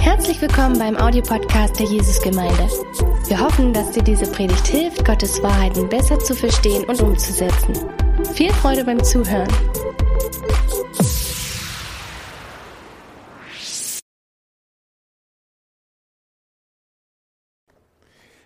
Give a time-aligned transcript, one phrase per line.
[0.00, 2.68] Herzlich willkommen beim Audiopodcast der Jesusgemeinde.
[3.26, 7.74] Wir hoffen, dass dir diese Predigt hilft, Gottes Wahrheiten besser zu verstehen und umzusetzen.
[8.34, 9.48] Viel Freude beim Zuhören.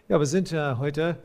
[0.08, 1.16] Ja, wir sind ja heute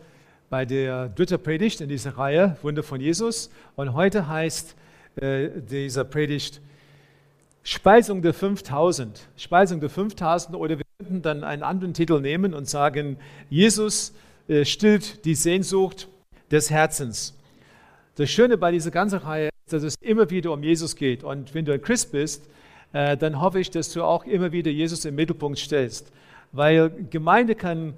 [0.50, 3.52] bei der dritten Predigt in dieser Reihe Wunder von Jesus.
[3.76, 4.76] Und heute heißt
[5.18, 6.62] äh, dieser Predigt
[7.70, 9.27] Speisung der 5000.
[9.36, 13.17] Speisung der 5000 oder wir könnten dann einen anderen Titel nehmen und sagen,
[13.49, 14.13] Jesus
[14.48, 16.08] äh, stillt die Sehnsucht
[16.49, 17.38] des Herzens.
[18.16, 21.25] Das Schöne bei dieser ganzen Reihe ist, dass es immer wieder um Jesus geht.
[21.25, 22.48] Und wenn du ein Christ bist,
[22.94, 26.13] äh, dann hoffe ich, dass du auch immer wieder Jesus im Mittelpunkt stellst.
[26.53, 27.95] Weil Gemeinde kann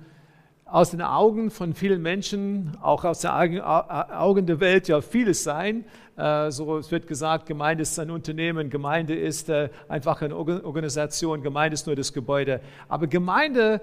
[0.66, 5.86] aus den Augen von vielen Menschen, auch aus den Augen der Welt, ja vieles sein.
[6.20, 11.42] Äh, so, es wird gesagt, Gemeinde ist ein Unternehmen, Gemeinde ist äh, einfach eine Organisation,
[11.42, 12.60] Gemeinde ist nur das Gebäude.
[12.90, 13.80] Aber Gemeinde,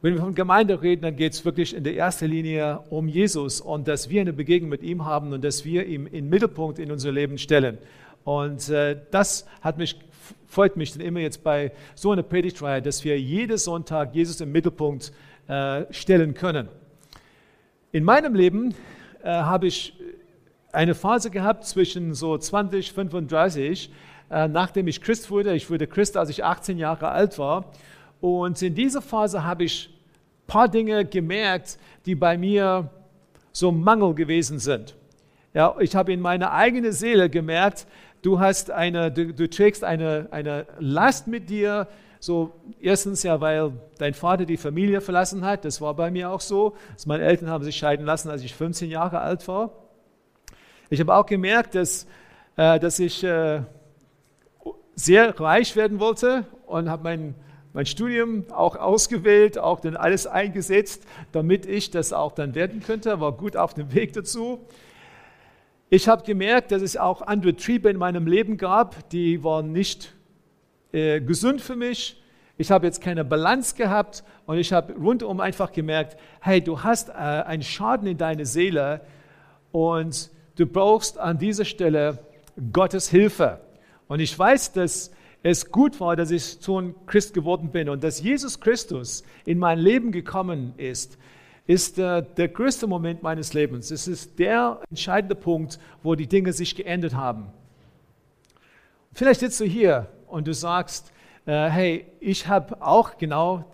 [0.00, 3.60] wenn wir von Gemeinde reden, dann geht es wirklich in der ersten Linie um Jesus
[3.60, 6.92] und dass wir eine Begegnung mit ihm haben und dass wir ihn im Mittelpunkt in
[6.92, 7.78] unser Leben stellen.
[8.22, 9.98] Und äh, das hat mich,
[10.46, 14.52] freut mich dann immer jetzt bei so einer Predigtreihe, dass wir jeden Sonntag Jesus im
[14.52, 15.12] Mittelpunkt
[15.90, 16.70] stellen können.
[17.92, 18.74] In meinem Leben
[19.22, 19.92] äh, habe ich
[20.74, 23.90] eine Phase gehabt zwischen so 20, 35,
[24.30, 25.54] äh, nachdem ich Christ wurde.
[25.54, 27.72] Ich wurde Christ, als ich 18 Jahre alt war.
[28.20, 32.90] Und in dieser Phase habe ich ein paar Dinge gemerkt, die bei mir
[33.52, 34.94] so Mangel gewesen sind.
[35.52, 37.86] Ja, ich habe in meiner eigenen Seele gemerkt,
[38.22, 41.86] du, hast eine, du, du trägst eine, eine Last mit dir,
[42.18, 45.66] so, erstens ja, weil dein Vater die Familie verlassen hat.
[45.66, 46.74] Das war bei mir auch so.
[46.94, 49.83] Also meine Eltern haben sich scheiden lassen, als ich 15 Jahre alt war.
[50.90, 52.06] Ich habe auch gemerkt, dass,
[52.56, 53.62] äh, dass ich äh,
[54.94, 57.34] sehr reich werden wollte und habe mein,
[57.72, 63.20] mein Studium auch ausgewählt, auch dann alles eingesetzt, damit ich das auch dann werden könnte.
[63.20, 64.60] War gut auf dem Weg dazu.
[65.90, 70.14] Ich habe gemerkt, dass es auch andere Triebe in meinem Leben gab, die waren nicht
[70.92, 72.22] äh, gesund für mich.
[72.56, 77.08] Ich habe jetzt keine Balance gehabt und ich habe rundum einfach gemerkt, hey, du hast
[77.08, 79.00] äh, einen Schaden in deiner Seele
[79.72, 82.18] und du brauchst an dieser Stelle
[82.72, 83.60] Gottes Hilfe.
[84.08, 85.10] Und ich weiß, dass
[85.42, 89.58] es gut war, dass ich so ein Christ geworden bin und dass Jesus Christus in
[89.58, 91.18] mein Leben gekommen ist,
[91.66, 93.90] ist äh, der größte Moment meines Lebens.
[93.90, 97.46] Es ist der entscheidende Punkt, wo die Dinge sich geändert haben.
[99.12, 101.12] Vielleicht sitzt du hier und du sagst,
[101.46, 103.64] äh, hey, ich habe auch genau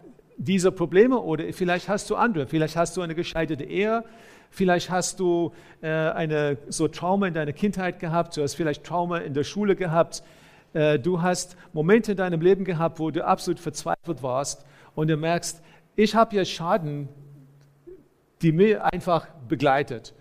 [0.41, 4.05] diese Probleme oder vielleicht hast du andere, vielleicht hast du eine gescheiterte Ehe,
[4.51, 5.53] vielleicht hast du
[5.83, 9.77] äh, eine so Trauma in deiner Kindheit gehabt, du hast vielleicht Trauma in der Schule
[9.77, 10.23] gehabt,
[10.73, 14.65] äh, du hast Momente in deinem Leben gehabt, wo du absolut verzweifelt warst
[14.95, 15.63] und du merkst,
[15.95, 17.09] ich habe hier Schaden,
[18.41, 20.15] die mir einfach begleitet.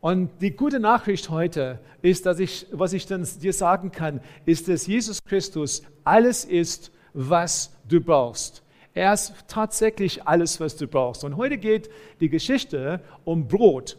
[0.00, 4.68] Und die gute Nachricht heute ist, dass ich, was ich dann dir sagen kann, ist,
[4.68, 8.62] dass Jesus Christus alles ist, was du brauchst.
[8.98, 11.22] Er ist tatsächlich alles, was du brauchst.
[11.22, 11.88] Und heute geht
[12.18, 13.96] die Geschichte um Brot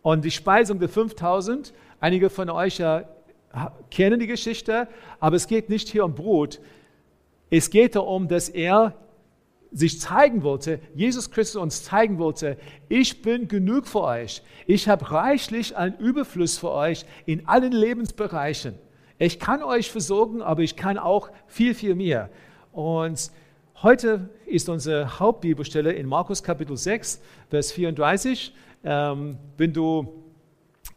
[0.00, 1.74] und die Speisung der 5000.
[2.00, 3.04] Einige von euch ja
[3.90, 4.88] kennen die Geschichte,
[5.20, 6.58] aber es geht nicht hier um Brot.
[7.50, 8.94] Es geht darum, dass er
[9.70, 12.56] sich zeigen wollte, Jesus Christus uns zeigen wollte,
[12.88, 14.42] ich bin genug für euch.
[14.66, 18.78] Ich habe reichlich einen Überfluss für euch in allen Lebensbereichen.
[19.18, 22.30] Ich kann euch versorgen, aber ich kann auch viel, viel mehr.
[22.72, 23.30] Und
[23.82, 27.20] heute ist unsere Hauptbibelstelle in Markus Kapitel 6,
[27.50, 28.54] Vers 34.
[28.84, 30.22] Ähm, wenn du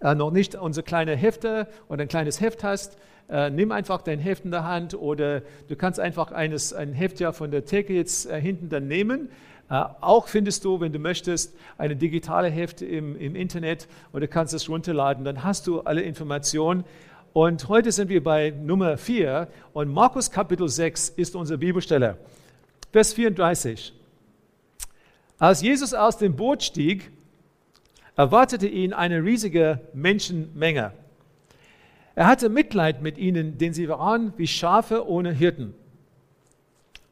[0.01, 2.97] äh, noch nicht unsere kleine Hefte oder ein kleines Heft hast,
[3.29, 7.19] äh, nimm einfach dein Heft in der Hand oder du kannst einfach eines, ein Heft
[7.19, 9.29] ja von der Theke jetzt äh, hinten dann nehmen.
[9.69, 14.53] Äh, auch findest du, wenn du möchtest, eine digitale Heft im, im Internet oder kannst
[14.53, 15.25] es runterladen.
[15.25, 16.85] Dann hast du alle Informationen.
[17.33, 22.17] Und heute sind wir bei Nummer 4 und Markus Kapitel 6 ist unsere Bibelstelle.
[22.91, 23.93] Vers 34.
[25.37, 27.11] Als Jesus aus dem Boot stieg,
[28.15, 30.93] erwartete ihn eine riesige Menschenmenge.
[32.15, 35.73] Er hatte Mitleid mit ihnen, denn sie waren wie Schafe ohne Hirten.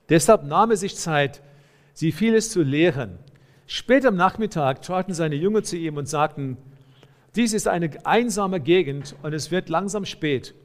[0.09, 1.41] Deshalb nahm er sich Zeit,
[1.93, 3.19] sie vieles zu lehren.
[3.67, 6.57] Spät am Nachmittag traten seine Jünger zu ihm und sagten,
[7.35, 10.55] dies ist eine einsame Gegend und es wird langsam spät.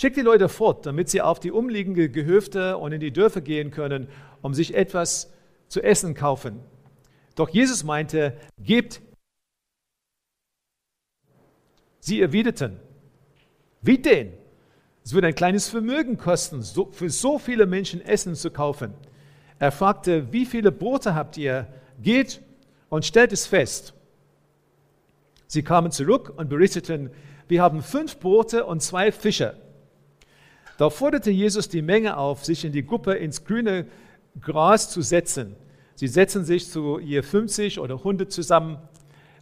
[0.00, 3.70] Schickt die Leute fort, damit sie auf die umliegenden Gehöfte und in die Dörfer gehen
[3.70, 4.08] können,
[4.40, 5.30] um sich etwas
[5.68, 6.60] zu essen kaufen.
[7.34, 9.02] Doch Jesus meinte, gebt
[12.00, 12.80] Sie erwiderten,
[13.82, 14.32] wie denn?
[15.04, 18.94] Es würde ein kleines Vermögen kosten, so, für so viele Menschen Essen zu kaufen.
[19.58, 21.66] Er fragte, wie viele Brote habt ihr?
[22.02, 22.40] Geht
[22.88, 23.92] und stellt es fest.
[25.46, 27.10] Sie kamen zurück und berichteten,
[27.48, 29.60] wir haben fünf Brote und zwei Fische.
[30.80, 33.84] Da forderte Jesus die Menge auf, sich in die Gruppe ins grüne
[34.40, 35.54] Gras zu setzen.
[35.94, 38.78] Sie setzen sich zu je 50 oder 100 zusammen.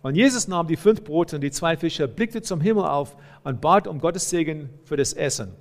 [0.03, 3.61] Und Jesus nahm die fünf Brote und die zwei Fische, blickte zum Himmel auf und
[3.61, 5.53] bat um Gottes Segen für das Essen.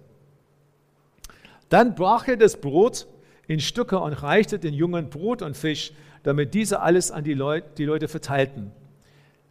[1.69, 3.05] Dann brach er das Brot
[3.45, 7.67] in Stücke und reichte den Jungen Brot und Fisch, damit diese alles an die Leute,
[7.77, 8.71] die Leute verteilten.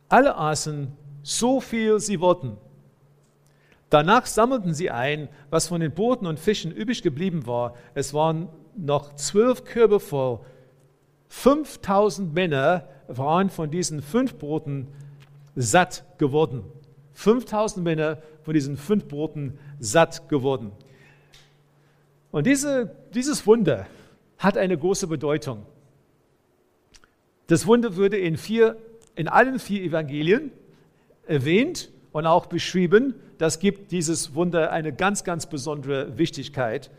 [0.08, 0.88] Alle aßen
[1.22, 2.56] so viel sie wollten.
[3.96, 7.72] Danach sammelten sie ein, was von den Booten und Fischen übrig geblieben war.
[7.94, 10.40] Es waren noch zwölf Körbe voll.
[11.28, 14.88] 5000 Männer waren von diesen fünf Broten
[15.54, 16.62] satt geworden.
[17.14, 20.72] 5000 Männer von diesen fünf Broten satt geworden.
[22.32, 23.86] Und diese, dieses Wunder
[24.36, 25.64] hat eine große Bedeutung.
[27.46, 28.76] Das Wunder wurde in, vier,
[29.14, 30.50] in allen vier Evangelien
[31.26, 33.14] erwähnt und auch beschrieben.
[33.36, 36.90] Das gibt dieses Wunder eine ganz, ganz besondere Wichtigkeit.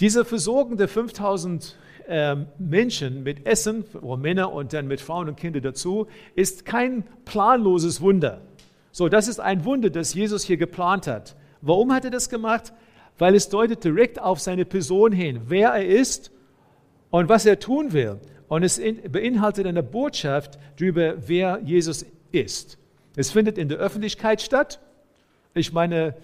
[0.00, 1.76] Diese Versorgung der 5000
[2.08, 3.84] äh, Menschen mit Essen,
[4.16, 8.40] Männer und dann mit Frauen und Kindern dazu, ist kein planloses Wunder.
[8.90, 11.36] So, das ist ein Wunder, das Jesus hier geplant hat.
[11.60, 12.72] Warum hat er das gemacht?
[13.18, 16.32] Weil es deutet direkt auf seine Person hin, wer er ist
[17.10, 18.18] und was er tun will.
[18.48, 22.78] Und es beinhaltet eine Botschaft darüber, wer Jesus ist.
[23.14, 24.80] Es findet in der Öffentlichkeit statt.
[25.54, 26.14] Ich meine,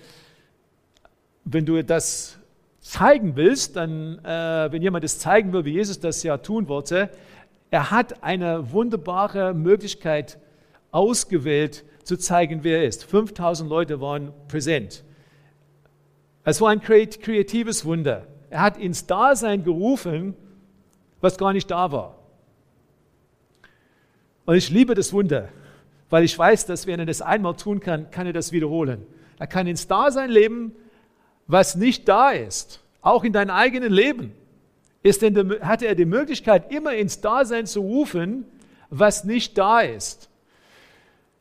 [1.44, 2.38] wenn du das
[2.80, 7.10] zeigen willst, dann, äh, wenn jemand es zeigen will, wie Jesus das ja tun wollte,
[7.70, 10.38] er hat eine wunderbare Möglichkeit
[10.90, 13.04] ausgewählt, zu zeigen, wer er ist.
[13.04, 15.04] 5000 Leute waren präsent.
[16.44, 18.26] Es war ein kreatives Wunder.
[18.48, 20.34] Er hat ins Dasein gerufen,
[21.20, 22.18] was gar nicht da war.
[24.46, 25.50] Und ich liebe das Wunder
[26.10, 29.06] weil ich weiß, dass wenn er das einmal tun kann, kann er das wiederholen.
[29.38, 30.72] Er kann ins Dasein leben,
[31.46, 32.80] was nicht da ist.
[33.00, 34.32] Auch in deinem eigenen Leben
[35.02, 38.44] ist denn, hat er die Möglichkeit, immer ins Dasein zu rufen,
[38.90, 40.28] was nicht da ist.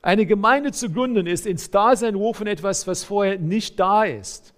[0.01, 4.53] Eine Gemeinde zu gründen ist ins Dasein rufen etwas, was vorher nicht da ist.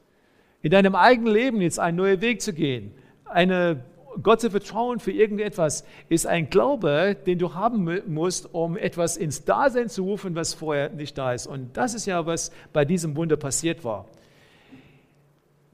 [0.62, 2.92] In deinem eigenen Leben jetzt einen neuen Weg zu gehen,
[3.26, 3.84] eine
[4.22, 9.46] Gott zu vertrauen für irgendetwas ist ein Glaube, den du haben musst, um etwas ins
[9.46, 11.48] Dasein zu rufen, was vorher nicht da ist.
[11.48, 14.06] Und das ist ja, was bei diesem Wunder passiert war.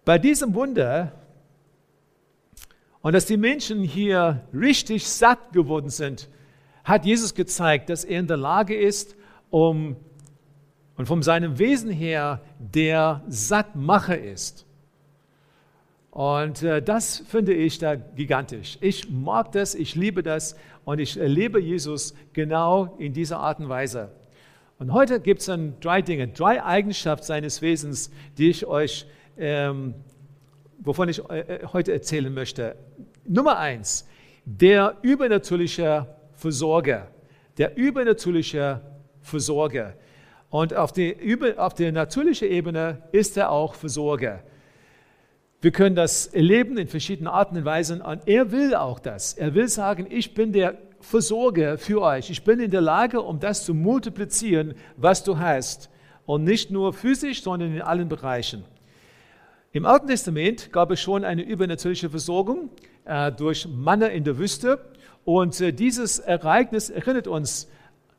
[0.03, 1.11] Bei diesem Wunder,
[3.01, 6.29] und dass die Menschen hier richtig satt geworden sind,
[6.83, 9.15] hat Jesus gezeigt, dass er in der Lage ist,
[9.49, 9.95] um
[10.97, 14.65] und von seinem Wesen her der Sattmacher ist.
[16.15, 18.77] Und äh, das finde ich da gigantisch.
[18.79, 23.67] Ich mag das, ich liebe das und ich erlebe Jesus genau in dieser Art und
[23.67, 24.13] Weise.
[24.79, 29.05] Und heute gibt es dann drei Dinge, drei Eigenschaften seines Wesens, die ich euch,
[29.37, 29.93] ähm,
[30.79, 32.77] wovon ich äh, äh heute erzählen möchte.
[33.27, 34.07] Nummer eins,
[34.45, 37.09] der übernatürliche Versorger.
[37.57, 38.79] Der übernatürliche
[39.19, 39.95] Versorger.
[40.49, 41.15] Und auf der,
[41.57, 44.43] auf der natürlichen Ebene ist er auch Versorger.
[45.65, 47.99] Wir können das erleben in verschiedenen Arten und Weisen.
[47.99, 49.33] Und er will auch das.
[49.33, 52.29] Er will sagen, ich bin der Versorger für euch.
[52.29, 55.89] Ich bin in der Lage, um das zu multiplizieren, was du hast.
[56.27, 58.63] Und nicht nur physisch, sondern in allen Bereichen.
[59.71, 62.69] Im Alten Testament gab es schon eine übernatürliche Versorgung
[63.05, 64.79] äh, durch Manna in der Wüste.
[65.23, 67.67] Und äh, dieses Ereignis erinnert uns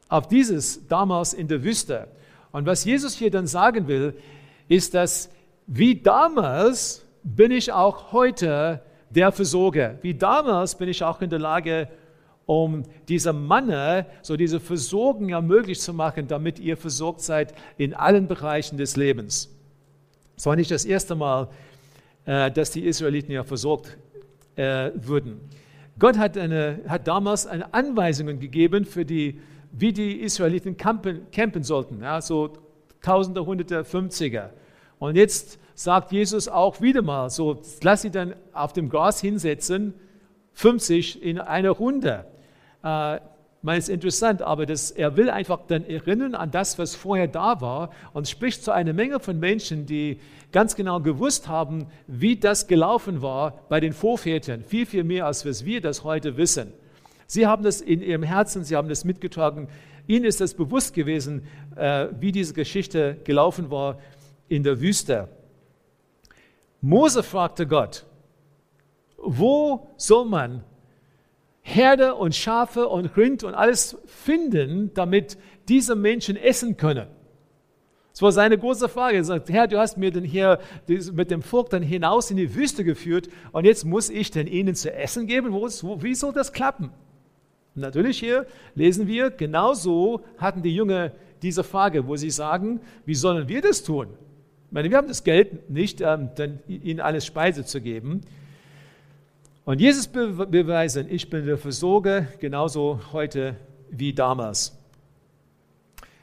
[0.08, 2.08] auf dieses damals in der Wüste.
[2.50, 4.14] Und was Jesus hier dann sagen will,
[4.66, 5.30] ist, dass
[5.68, 8.80] wie damals bin ich auch heute
[9.10, 9.98] der Versorger.
[10.00, 11.88] Wie damals bin ich auch in der Lage,
[12.46, 17.94] um dieser Manne, so diese Versorgung ja möglich zu machen, damit ihr versorgt seid in
[17.94, 19.52] allen Bereichen des Lebens.
[20.36, 21.48] Es war nicht das erste Mal,
[22.26, 23.96] äh, dass die Israeliten ja versorgt
[24.54, 25.40] äh, wurden.
[25.98, 29.40] Gott hat, eine, hat damals eine Anweisungen gegeben, für die,
[29.72, 32.02] wie die Israeliten campen, campen sollten.
[32.02, 32.52] Ja, so
[33.02, 34.50] Tausende, Hunderte, Fünfziger.
[34.98, 39.94] Und jetzt sagt Jesus auch wieder mal, so lass sie dann auf dem Gras hinsetzen,
[40.54, 42.24] 50 in einer Runde.
[42.82, 43.20] Äh,
[43.62, 47.60] man ist interessant, aber das, er will einfach dann erinnern an das, was vorher da
[47.60, 50.18] war und spricht zu einer Menge von Menschen, die
[50.50, 54.62] ganz genau gewusst haben, wie das gelaufen war bei den Vorvätern.
[54.62, 56.72] Viel, viel mehr, als was wir das heute wissen.
[57.26, 59.68] Sie haben das in ihrem Herzen, sie haben das mitgetragen.
[60.06, 61.42] Ihnen ist das bewusst gewesen,
[61.74, 63.98] äh, wie diese Geschichte gelaufen war
[64.48, 65.28] in der Wüste.
[66.80, 68.06] Mose fragte Gott,
[69.18, 70.64] wo soll man
[71.62, 75.36] Herde und Schafe und Rind und alles finden, damit
[75.68, 77.08] diese Menschen essen können?
[78.12, 79.18] Das war seine große Frage.
[79.18, 80.58] Er sagt, Herr, du hast mir denn hier
[81.12, 84.74] mit dem Volk dann hinaus in die Wüste geführt und jetzt muss ich denn ihnen
[84.74, 85.52] zu essen geben?
[85.52, 85.68] Wo,
[86.02, 86.92] wie soll das klappen?
[87.74, 93.14] Und natürlich hier lesen wir, genauso hatten die Jünger diese Frage, wo sie sagen, wie
[93.14, 94.08] sollen wir das tun?
[94.76, 98.20] Meine, wir haben das Geld nicht, ähm, dann ihnen alles Speise zu geben.
[99.64, 103.56] Und Jesus be beweisen, ich bin der Versorger, genauso heute
[103.90, 104.76] wie damals.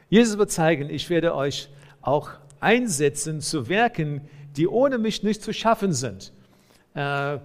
[0.08, 1.68] Jesus wird zeigen, ich werde euch
[2.00, 2.30] auch
[2.60, 4.20] einsetzen zu Werken,
[4.56, 6.32] die ohne mich nicht zu schaffen sind.
[6.94, 7.38] Äh,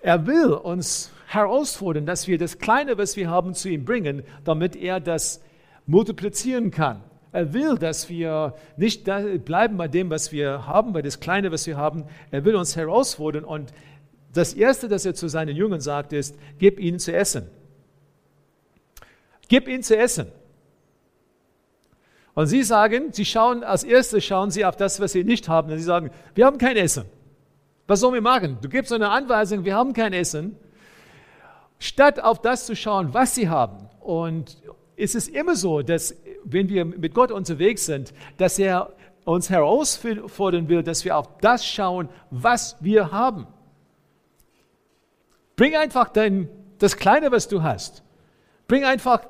[0.00, 4.76] er will uns herausfordern, dass wir das Kleine, was wir haben, zu ihm bringen, damit
[4.76, 5.42] er das
[5.86, 7.02] multiplizieren kann.
[7.32, 9.04] Er will, dass wir nicht
[9.44, 12.04] bleiben bei dem, was wir haben, bei das Kleine, was wir haben.
[12.30, 13.44] Er will uns herausfordern.
[13.44, 13.72] Und
[14.32, 17.48] das Erste, das er zu seinen Jüngern sagt, ist, gib ihnen zu essen.
[19.48, 20.28] Gib ihnen zu essen.
[22.34, 25.72] Und sie sagen, sie schauen, als erstes schauen sie auf das, was sie nicht haben.
[25.72, 27.04] Und sie sagen, wir haben kein Essen.
[27.88, 28.58] Was sollen wir machen?
[28.62, 30.56] Du gibst eine Anweisung, wir haben kein Essen.
[31.78, 33.88] Statt auf das zu schauen, was sie haben.
[34.00, 34.56] Und
[34.96, 36.14] es ist immer so, dass
[36.44, 38.92] wenn wir mit Gott unterwegs sind, dass er
[39.24, 43.46] uns herausfordern will, dass wir auf das schauen, was wir haben.
[45.56, 48.02] Bring einfach dein, das Kleine, was du hast.
[48.68, 49.26] Bring einfach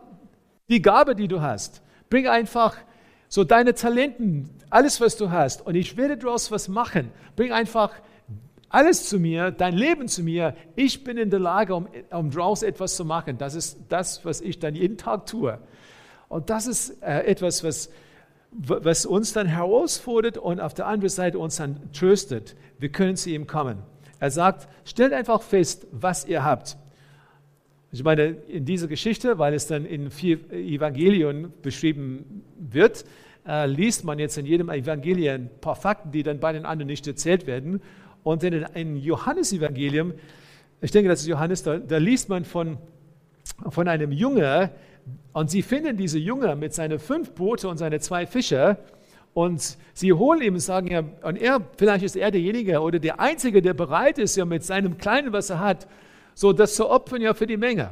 [0.68, 1.82] die Gabe, die du hast.
[2.10, 2.76] Bring einfach
[3.28, 5.66] so deine Talenten, alles, was du hast.
[5.66, 7.10] Und ich werde daraus was machen.
[7.34, 7.92] Bring einfach
[8.68, 10.54] alles zu mir, dein Leben zu mir.
[10.76, 13.38] Ich bin in der Lage, um, um daraus etwas zu machen.
[13.38, 15.58] Das ist das, was ich dann jeden Tag tue.
[16.28, 17.90] Und das ist äh, etwas, was,
[18.50, 22.56] was uns dann herausfordert und auf der anderen Seite uns dann tröstet.
[22.78, 23.78] Wir können zu ihm kommen.
[24.20, 26.76] Er sagt, stellt einfach fest, was ihr habt.
[27.90, 33.04] Ich meine, in dieser Geschichte, weil es dann in vier Evangelien beschrieben wird,
[33.46, 36.88] äh, liest man jetzt in jedem Evangelium ein paar Fakten, die dann bei den anderen
[36.88, 37.80] nicht erzählt werden.
[38.24, 40.12] Und in einem Johannesevangelium,
[40.82, 42.76] ich denke, das ist Johannes, da, da liest man von,
[43.70, 44.70] von einem Junge,
[45.32, 48.76] und sie finden diese Junge mit seinen fünf Boote und seinen zwei Fische.
[49.34, 53.20] Und sie holen ihm und sagen, ja, und er, vielleicht ist er derjenige oder der
[53.20, 55.86] Einzige, der bereit ist, ja mit seinem Kleinen, was er hat,
[56.34, 57.90] so das zu opfern ja für die Menge.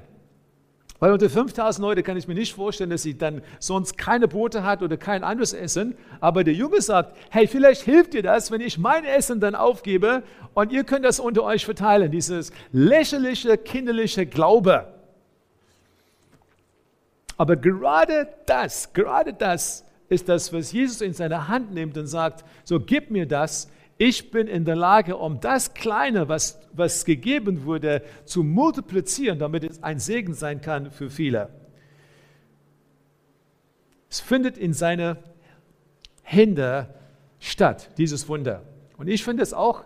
[0.99, 4.65] Weil unter 5000 Leute kann ich mir nicht vorstellen, dass sie dann sonst keine Brote
[4.65, 5.95] hat oder kein anderes Essen.
[6.21, 10.23] Aber der Junge sagt, hey, vielleicht hilft dir das, wenn ich mein Essen dann aufgebe
[10.55, 12.11] und ihr könnt das unter euch verteilen.
[12.11, 14.96] Dieses lächerliche, kinderliche Glaube.
[17.37, 22.45] Aber gerade das, gerade das ist das, was Jesus in seine Hand nimmt und sagt,
[22.65, 27.65] so gib mir das, ich bin in der Lage, um das Kleine, was, was gegeben
[27.65, 31.49] wurde, zu multiplizieren, damit es ein Segen sein kann für viele.
[34.11, 35.17] Es findet in seine
[36.23, 36.95] Hände
[37.39, 38.63] statt, dieses Wunder.
[38.99, 39.85] Und ich finde es auch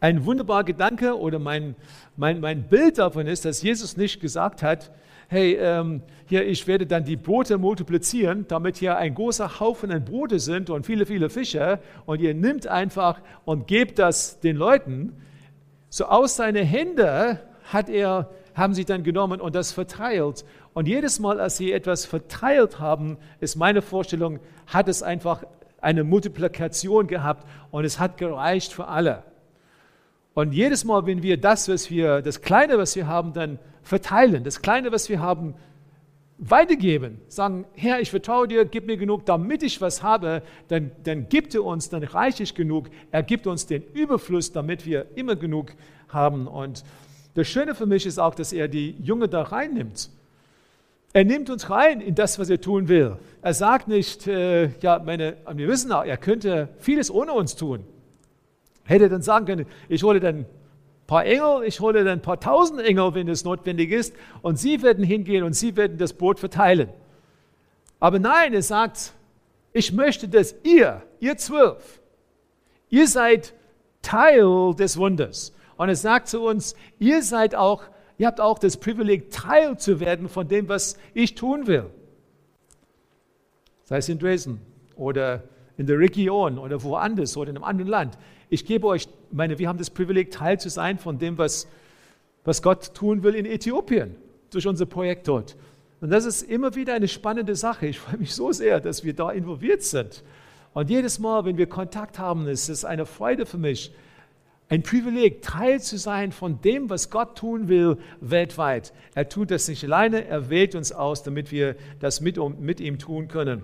[0.00, 1.74] ein wunderbarer Gedanke oder mein,
[2.16, 4.90] mein, mein Bild davon ist, dass Jesus nicht gesagt hat,
[5.28, 10.04] hey, ähm, hier, ich werde dann die Brote multiplizieren, damit hier ein großer Haufen an
[10.04, 15.12] Brote sind und viele, viele Fische und ihr nimmt einfach und gebt das den Leuten.
[15.90, 20.46] So aus seinen Händen hat er, haben sie dann genommen und das verteilt.
[20.72, 25.44] Und jedes Mal, als sie etwas verteilt haben, ist meine Vorstellung, hat es einfach
[25.80, 29.24] eine Multiplikation gehabt und es hat gereicht für alle.
[30.38, 34.44] Und jedes Mal, wenn wir das, was wir, das Kleine, was wir haben, dann verteilen,
[34.44, 35.54] das Kleine, was wir haben,
[36.38, 41.28] weitergeben, sagen, Herr, ich vertraue dir, gib mir genug, damit ich was habe, dann, dann
[41.28, 42.88] gibt er uns dann reichlich genug.
[43.10, 45.72] Er gibt uns den Überfluss, damit wir immer genug
[46.08, 46.46] haben.
[46.46, 46.84] Und
[47.34, 50.08] das Schöne für mich ist auch, dass er die Junge da reinnimmt.
[51.14, 53.16] Er nimmt uns rein in das, was er tun will.
[53.42, 57.82] Er sagt nicht, äh, ja, meine, wir wissen auch, er könnte vieles ohne uns tun.
[58.88, 60.46] Hätte dann sagen können, ich hole dann
[61.06, 64.82] paar Engel, ich hole dann ein paar tausend Engel, wenn es notwendig ist, und sie
[64.82, 66.88] werden hingehen und sie werden das Brot verteilen.
[68.00, 69.12] Aber nein, er sagt,
[69.74, 72.00] ich möchte, dass ihr, ihr zwölf,
[72.88, 73.52] ihr seid
[74.00, 75.52] Teil des Wunders.
[75.76, 77.82] Und er sagt zu uns, ihr seid auch,
[78.16, 81.90] ihr habt auch das Privileg, Teil zu werden von dem, was ich tun will.
[83.84, 84.60] Sei es in Dresden
[84.96, 85.44] oder
[85.76, 88.18] in der Region oder woanders oder in einem anderen Land.
[88.50, 91.68] Ich gebe euch, meine, wir haben das Privileg, Teil zu sein von dem, was,
[92.44, 94.16] was Gott tun will in Äthiopien
[94.50, 95.56] durch unser Projekt dort.
[96.00, 97.86] Und das ist immer wieder eine spannende Sache.
[97.86, 100.22] Ich freue mich so sehr, dass wir da involviert sind.
[100.72, 103.92] Und jedes Mal, wenn wir Kontakt haben, ist es eine Freude für mich,
[104.70, 108.92] ein Privileg, Teil zu sein von dem, was Gott tun will weltweit.
[109.14, 112.98] Er tut das nicht alleine, er wählt uns aus, damit wir das mit, mit ihm
[112.98, 113.62] tun können.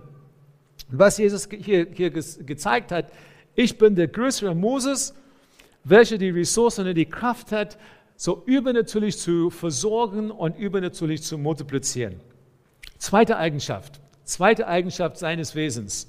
[0.88, 3.12] Was Jesus hier, hier gezeigt hat,
[3.54, 5.14] ich bin der größere Moses,
[5.84, 7.78] welcher die Ressourcen und die Kraft hat,
[8.16, 12.20] so übernatürlich zu versorgen und übernatürlich zu multiplizieren.
[12.98, 16.08] Zweite Eigenschaft, zweite Eigenschaft seines Wesens.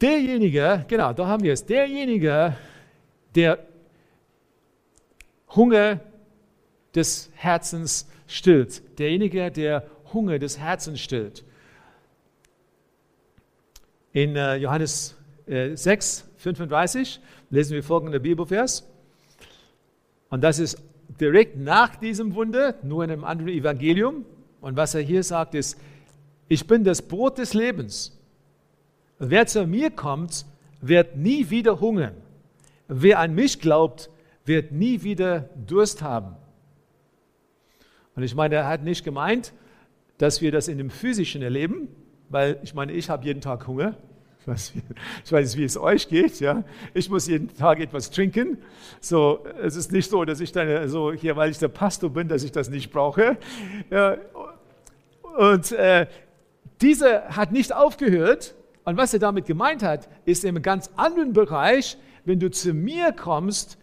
[0.00, 2.56] Derjenige, genau, da haben wir es, derjenige,
[3.34, 3.58] der
[5.54, 6.00] Hunger
[6.94, 11.44] des Herzens stillt, derjenige, der Hunger des Herzens stillt.
[14.12, 15.17] In äh, Johannes
[15.48, 18.86] 6, 35 lesen wir folgenden Bibelvers.
[20.28, 20.82] Und das ist
[21.20, 24.26] direkt nach diesem Wunder, nur in einem anderen Evangelium.
[24.60, 25.78] Und was er hier sagt, ist,
[26.48, 28.18] ich bin das Brot des Lebens.
[29.18, 30.44] Wer zu mir kommt,
[30.80, 32.14] wird nie wieder hungern.
[32.88, 34.10] Wer an mich glaubt,
[34.44, 36.36] wird nie wieder Durst haben.
[38.14, 39.52] Und ich meine, er hat nicht gemeint,
[40.18, 41.88] dass wir das in dem physischen erleben,
[42.28, 43.96] weil ich meine, ich habe jeden Tag Hunger.
[44.48, 44.72] Ich weiß,
[45.24, 46.40] ich weiß, wie es euch geht.
[46.40, 46.64] Ja?
[46.94, 48.58] Ich muss jeden Tag etwas trinken.
[49.00, 52.28] So, es ist nicht so, dass ich dann so hier, weil ich der Pastor bin,
[52.28, 53.36] dass ich das nicht brauche.
[53.90, 54.16] Ja,
[55.36, 56.06] und äh,
[56.80, 58.54] dieser hat nicht aufgehört.
[58.84, 63.12] Und was er damit gemeint hat, ist im ganz anderen Bereich, wenn du zu mir
[63.12, 63.78] kommst,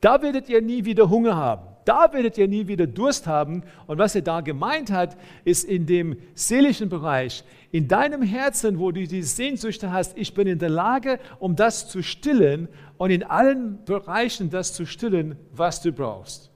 [0.00, 1.67] da werdet ihr nie wieder Hunger haben.
[1.88, 3.62] Da werdet ihr nie wieder Durst haben.
[3.86, 5.16] Und was er da gemeint hat,
[5.46, 10.46] ist in dem seelischen Bereich, in deinem Herzen, wo du die Sehnsüchte hast, ich bin
[10.46, 12.68] in der Lage, um das zu stillen
[12.98, 16.50] und in allen Bereichen das zu stillen, was du brauchst.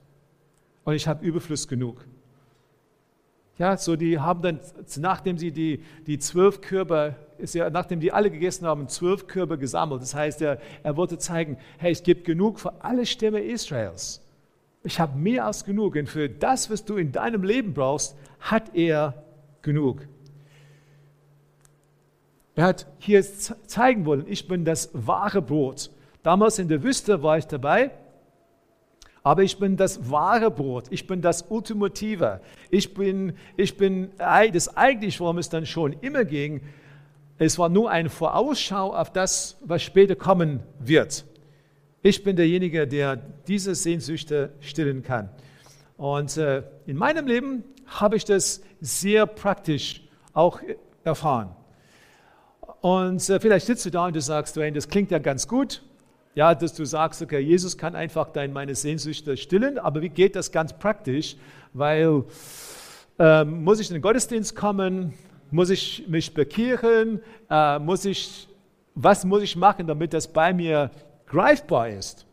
[0.85, 2.05] Und ich habe Überfluss genug.
[3.57, 4.61] Ja, so die haben dann,
[4.99, 9.57] nachdem sie die, die zwölf Körper, ist ja, nachdem die alle gegessen haben, zwölf Körper
[9.57, 10.03] gesammelt.
[10.03, 14.23] Das heißt, er, er wollte zeigen, hey, es gibt genug für alle Stämme Israels.
[14.85, 15.97] Ich habe mehr als genug.
[15.97, 19.23] Und für das, was du in deinem Leben brauchst, hat er
[19.63, 20.07] genug.
[22.55, 25.91] Er hat hier zeigen wollen, ich bin das wahre Brot.
[26.23, 27.91] Damals in der Wüste war ich dabei,
[29.23, 30.87] aber ich bin das wahre Brot.
[30.91, 32.41] Ich bin das Ultimative.
[32.71, 36.61] Ich bin, ich bin das eigentlich, worum es dann schon immer ging.
[37.39, 41.25] Es war nur eine Vorausschau auf das, was später kommen wird.
[42.05, 45.29] Ich bin derjenige, der diese Sehnsüchte stillen kann.
[45.97, 50.61] Und äh, in meinem Leben habe ich das sehr praktisch auch
[51.05, 51.55] erfahren.
[52.81, 55.83] Und äh, vielleicht sitzt du da und du sagst, Dwayne, das klingt ja ganz gut.
[56.35, 60.35] Ja, dass du sagst, okay, Jesus kann einfach dein, meine Sehnsüchte stillen, aber wie geht
[60.35, 61.37] das ganz praktisch?
[61.73, 62.25] Weil
[63.21, 65.13] äh, muss ich in den Gottesdienst kommen?
[65.53, 67.21] Muss ich mich bekehren?
[67.49, 68.49] Äh, muss ich,
[68.97, 70.91] was muss ich machen, damit das bei mir
[71.33, 72.27] greifbar ist.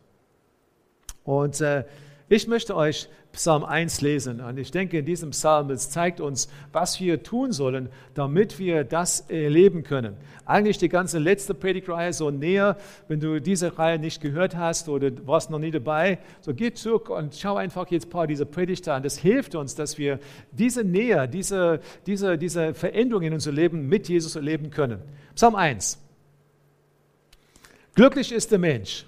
[1.24, 1.84] Und äh,
[2.28, 4.40] ich möchte euch Psalm 1 lesen.
[4.40, 8.84] Und ich denke, in diesem Psalm, es zeigt uns, was wir tun sollen, damit wir
[8.84, 10.16] das erleben können.
[10.44, 12.76] Eigentlich die ganze letzte Predigtreihe so näher.
[13.08, 17.08] Wenn du diese Reihe nicht gehört hast oder warst noch nie dabei, so geh zurück
[17.08, 19.02] und schau einfach jetzt ein paar dieser Predigte an.
[19.02, 20.18] Das hilft uns, dass wir
[20.52, 25.00] diese Nähe, diese, diese, diese Veränderung in unser Leben mit Jesus erleben können.
[25.34, 26.09] Psalm 1.
[27.94, 29.06] Glücklich ist der Mensch.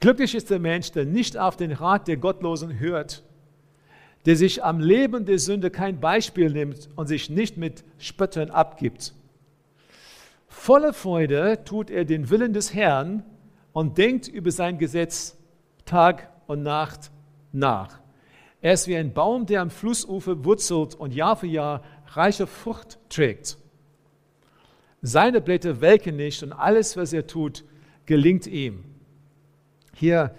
[0.00, 3.22] Glücklich ist der Mensch, der nicht auf den Rat der Gottlosen hört,
[4.26, 9.14] der sich am Leben der Sünde kein Beispiel nimmt und sich nicht mit Spöttern abgibt.
[10.48, 13.24] Voller Freude tut er den Willen des Herrn
[13.72, 15.36] und denkt über sein Gesetz
[15.84, 17.10] Tag und Nacht
[17.52, 17.98] nach.
[18.60, 22.98] Er ist wie ein Baum, der am Flussufer wurzelt und Jahr für Jahr reiche Frucht
[23.10, 23.58] trägt.
[25.02, 27.64] Seine Blätter welken nicht und alles, was er tut,
[28.06, 28.84] gelingt ihm.
[29.94, 30.34] Hier,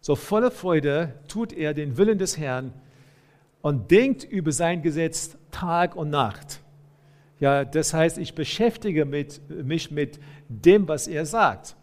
[0.00, 2.72] so voller Freude, tut er den Willen des Herrn
[3.60, 6.60] und denkt über sein Gesetz Tag und Nacht.
[7.38, 11.76] Ja, das heißt, ich beschäftige mit, mich mit dem, was er sagt.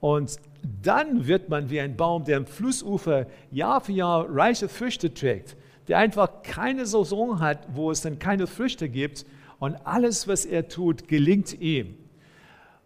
[0.00, 0.36] Und
[0.82, 5.56] dann wird man wie ein Baum, der am Flussufer Jahr für Jahr reiche Früchte trägt,
[5.88, 9.24] der einfach keine Saison hat, wo es dann keine Früchte gibt
[9.58, 11.94] und alles, was er tut, gelingt ihm.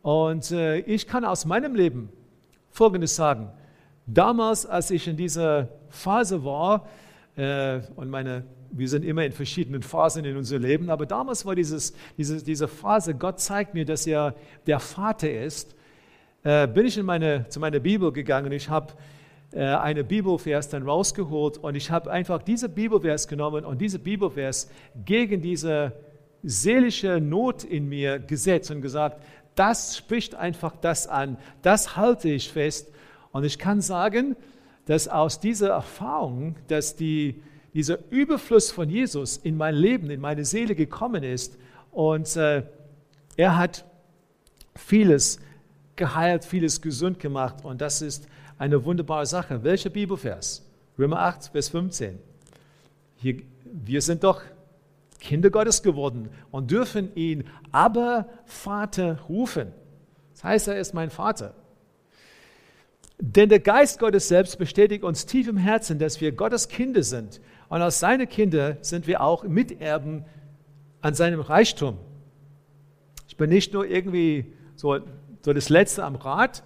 [0.03, 2.11] Und äh, ich kann aus meinem Leben
[2.71, 3.51] Folgendes sagen.
[4.07, 6.89] Damals, als ich in dieser Phase war,
[7.37, 11.55] äh, und meine, wir sind immer in verschiedenen Phasen in unserem Leben, aber damals war
[11.55, 14.35] dieses, diese, diese Phase, Gott zeigt mir, dass er
[14.67, 15.75] der Vater ist,
[16.45, 18.53] äh, bin ich in meine, zu meiner Bibel gegangen.
[18.53, 18.95] Ich habe
[19.53, 24.71] eine Bibelvers dann rausgeholt und ich habe einfach diese Bibelvers genommen und diese Bibelvers
[25.05, 25.93] gegen diese
[26.43, 29.21] seelische Not in mir gesetzt und gesagt,
[29.61, 31.37] das spricht einfach das an.
[31.61, 32.91] Das halte ich fest.
[33.31, 34.35] Und ich kann sagen,
[34.87, 37.43] dass aus dieser Erfahrung, dass die,
[37.75, 41.59] dieser Überfluss von Jesus in mein Leben, in meine Seele gekommen ist
[41.93, 42.63] und äh,
[43.37, 43.85] er hat
[44.75, 45.41] vieles
[45.95, 49.63] geheilt, vieles gesund gemacht und das ist eine wunderbare Sache.
[49.63, 50.67] Welcher Bibelvers?
[50.99, 52.19] Römer 8, Vers 15.
[53.17, 54.41] Hier, wir sind doch
[55.21, 59.73] Kinder Gottes geworden und dürfen ihn aber Vater rufen.
[60.33, 61.55] Das heißt, er ist mein Vater.
[63.19, 67.41] Denn der Geist Gottes selbst bestätigt uns tief im Herzen, dass wir Gottes Kinder sind.
[67.69, 70.25] Und als seine Kinder sind wir auch Miterben
[71.03, 71.99] an seinem Reichtum.
[73.29, 74.99] Ich bin nicht nur irgendwie so,
[75.43, 76.63] so das Letzte am Rad,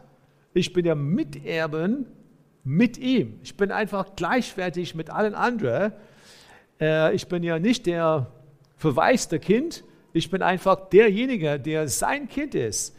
[0.54, 2.06] ich bin ja Miterben
[2.62, 3.40] mit ihm.
[3.42, 5.92] Ich bin einfach gleichwertig mit allen anderen.
[6.80, 8.28] Äh, ich bin ja nicht der
[8.84, 12.94] verwaiste Kind, ich bin einfach derjenige, der sein Kind ist.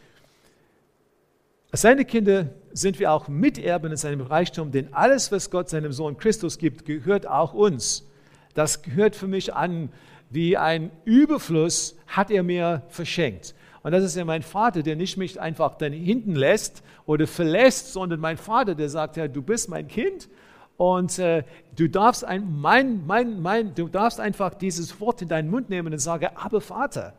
[1.72, 6.18] Seine Kinder sind wir auch Miterben in seinem Reichtum, denn alles, was Gott seinem Sohn
[6.18, 8.10] Christus gibt, gehört auch uns.
[8.56, 9.90] Das gehört für mich an
[10.32, 13.54] wie ein Überfluss, hat er mir verschenkt.
[13.84, 17.94] Und das ist ja mein Vater, der nicht mich einfach dann hinten lässt oder verlässt,
[17.94, 20.30] sondern mein Vater, der sagt, ja, du bist mein Kind
[20.78, 21.44] und äh,
[21.76, 25.94] du, darfst ein, mein, mein, mein, du darfst einfach dieses Wort in deinen Mund nehmen
[25.94, 27.14] und sagen, aber Vater.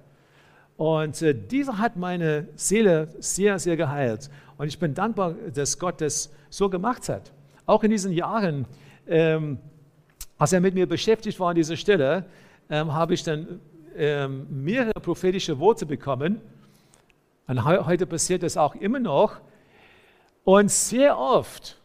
[0.76, 4.30] Und äh, dieser hat meine Seele sehr, sehr geheilt.
[4.58, 7.32] Und ich bin dankbar, dass Gott das so gemacht hat.
[7.64, 8.66] Auch in diesen Jahren,
[9.06, 9.58] ähm,
[10.36, 12.26] als er mit mir beschäftigt war an dieser Stelle,
[12.68, 13.60] ähm, habe ich dann
[13.96, 16.42] ähm, mehrere prophetische Worte bekommen.
[17.46, 19.40] Und heute passiert das auch immer noch.
[20.44, 21.78] Und sehr oft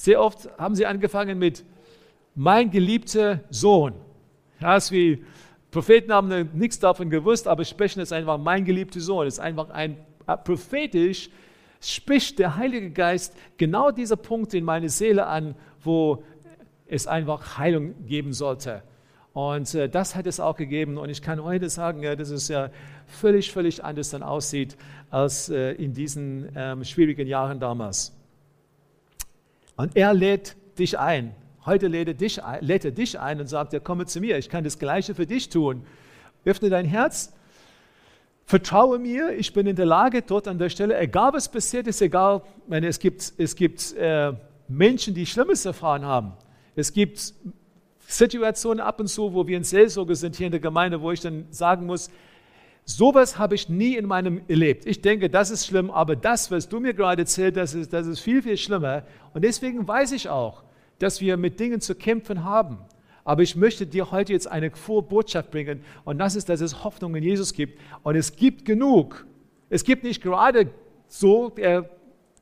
[0.00, 1.62] sehr oft haben sie angefangen mit
[2.34, 3.92] mein geliebter Sohn.
[4.58, 5.22] Ist wie
[5.70, 9.26] Propheten haben nichts davon gewusst, aber sprechen es einfach mein geliebter Sohn.
[9.26, 11.28] Es ist einfach ein äh, prophetisch
[11.82, 16.22] spricht der Heilige Geist genau dieser Punkt in meine Seele an, wo
[16.86, 18.82] es einfach Heilung geben sollte.
[19.34, 20.96] Und äh, das hat es auch gegeben.
[20.96, 22.70] Und ich kann heute sagen, dass es ja
[23.06, 24.78] völlig, völlig anders dann aussieht
[25.10, 28.18] als äh, in diesen ähm, schwierigen Jahren damals.
[29.76, 31.34] Und er lädt dich ein.
[31.66, 34.38] Heute lädt er dich ein, lädt er dich ein und sagt, ja, komme zu mir,
[34.38, 35.84] ich kann das Gleiche für dich tun.
[36.44, 37.32] Öffne dein Herz,
[38.46, 42.00] vertraue mir, ich bin in der Lage, dort an der Stelle, egal was passiert ist,
[42.00, 44.32] egal, meine, es gibt, es gibt äh,
[44.68, 46.32] Menschen, die Schlimmes erfahren haben.
[46.74, 47.34] Es gibt
[48.06, 51.20] Situationen ab und zu, wo wir in Seelsorge sind hier in der Gemeinde, wo ich
[51.20, 52.10] dann sagen muss,
[52.96, 54.84] Sowas habe ich nie in meinem erlebt.
[54.84, 58.06] Ich denke, das ist schlimm, aber das, was du mir gerade erzählt, das ist, das
[58.06, 59.04] ist viel, viel schlimmer.
[59.32, 60.64] Und deswegen weiß ich auch,
[60.98, 62.78] dass wir mit Dingen zu kämpfen haben.
[63.24, 67.14] Aber ich möchte dir heute jetzt eine Vorbotschaft bringen und das ist, dass es Hoffnung
[67.14, 67.78] in Jesus gibt.
[68.02, 69.24] Und es gibt genug.
[69.68, 70.70] Es gibt nicht gerade
[71.06, 71.54] so,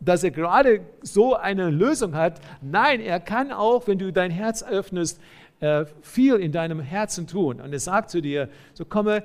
[0.00, 2.40] dass er gerade so eine Lösung hat.
[2.62, 5.20] Nein, er kann auch, wenn du dein Herz öffnest,
[5.60, 7.60] äh, viel in deinem Herzen tun.
[7.60, 9.24] Und er sagt zu dir, so komme,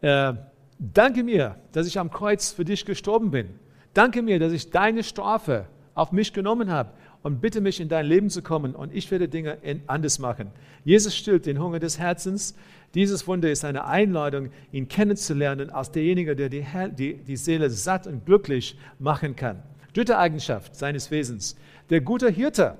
[0.00, 0.34] äh,
[0.78, 3.48] danke mir, dass ich am Kreuz für dich gestorben bin.
[3.94, 6.90] Danke mir, dass ich deine Strafe auf mich genommen habe
[7.22, 10.52] und bitte mich in dein Leben zu kommen und ich werde Dinge anders machen.
[10.84, 12.54] Jesus stillt den Hunger des Herzens.
[12.94, 16.64] Dieses Wunder ist eine Einladung, ihn kennenzulernen als derjenige, der die,
[16.96, 19.62] die, die Seele satt und glücklich machen kann.
[19.92, 21.56] Dritte Eigenschaft seines Wesens,
[21.90, 22.78] der gute Hirte,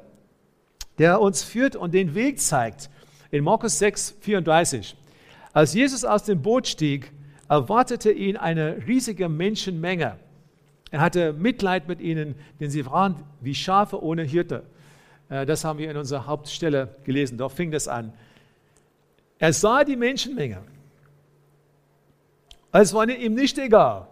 [0.98, 2.90] der uns führt und den Weg zeigt.
[3.30, 4.96] In Markus 6, 34.
[5.52, 7.12] Als Jesus aus dem Boot stieg,
[7.48, 10.18] erwartete ihn eine riesige Menschenmenge.
[10.90, 14.64] Er hatte Mitleid mit ihnen, denn sie waren wie Schafe ohne Hirte.
[15.28, 17.38] Äh, das haben wir in unserer Hauptstelle gelesen.
[17.38, 18.12] Dort fing das an.
[19.38, 20.62] Er sah die Menschenmenge.
[22.72, 24.08] Es war ihm nicht egal.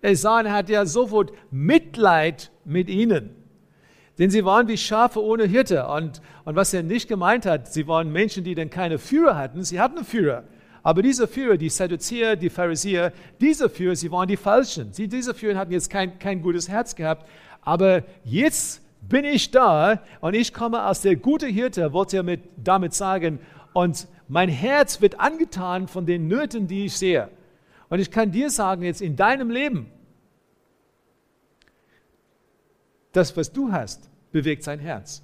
[0.00, 3.30] Er sah und hatte ja sofort Mitleid mit ihnen.
[4.18, 5.86] Denn sie waren wie Schafe ohne Hirte.
[5.88, 9.64] Und, und was er nicht gemeint hat, sie waren Menschen, die dann keine Führer hatten.
[9.64, 10.44] Sie hatten einen Führer.
[10.84, 14.92] Aber diese Führer, die Sadduzäer, die Pharisäer, diese Führer, sie waren die Falschen.
[14.92, 17.26] Sie, diese Führer hatten jetzt kein, kein gutes Herz gehabt.
[17.62, 22.42] Aber jetzt bin ich da und ich komme als der gute Hirte, wollte er mit,
[22.62, 23.40] damit sagen.
[23.72, 27.30] Und mein Herz wird angetan von den Nöten, die ich sehe.
[27.88, 29.90] Und ich kann dir sagen, jetzt in deinem Leben,
[33.12, 35.22] das, was du hast, bewegt sein Herz.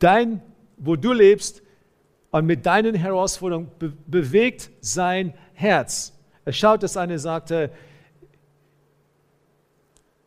[0.00, 0.42] Dein,
[0.76, 1.62] wo du lebst,
[2.30, 6.12] und mit deinen Herausforderungen be bewegt sein Herz.
[6.44, 7.70] Er schaut es an und sagte,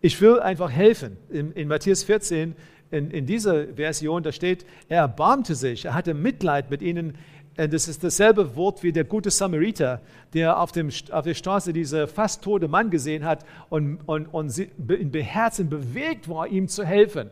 [0.01, 1.17] ich will einfach helfen.
[1.29, 2.55] In, in Matthäus 14,
[2.91, 7.15] in, in dieser Version, da steht, er erbarmte sich, er hatte Mitleid mit ihnen,
[7.55, 10.01] äh, das ist dasselbe Wort wie der gute Samariter,
[10.33, 14.57] der auf, dem, auf der Straße diesen fast toten Mann gesehen hat und, und, und
[14.57, 17.29] in Herzen bewegt war, ihm zu helfen.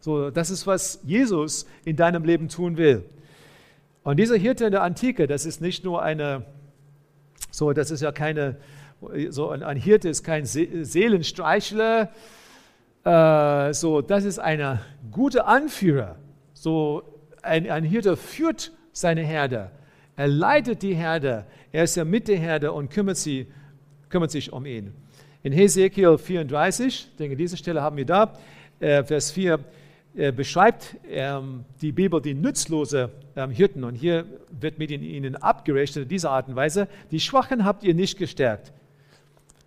[0.00, 3.04] So, das ist, was Jesus in deinem Leben tun will.
[4.02, 6.44] Und dieser Hirte in der Antike, das ist nicht nur eine,
[7.50, 8.56] so, das ist ja keine,
[9.28, 12.10] so ein, ein Hirte ist kein Seelenstreichler,
[13.04, 16.16] äh, so, das ist ein guter Anführer.
[16.54, 17.02] So,
[17.42, 19.70] ein, ein Hirte führt seine Herde.
[20.16, 21.46] Er leitet die Herde.
[21.72, 23.46] Er ist ja mit der Herde und kümmert, sie,
[24.08, 24.94] kümmert sich um ihn.
[25.42, 28.34] In Hesekiel 34, ich denke, diese Stelle haben wir da,
[28.80, 29.58] äh, Vers 4, äh,
[30.14, 33.84] beschreibt ähm, die Bibel die nutzlose ähm, Hirten.
[33.84, 36.88] Und hier wird mit ihnen abgerechnet in dieser Art und Weise.
[37.10, 38.72] Die Schwachen habt ihr nicht gestärkt.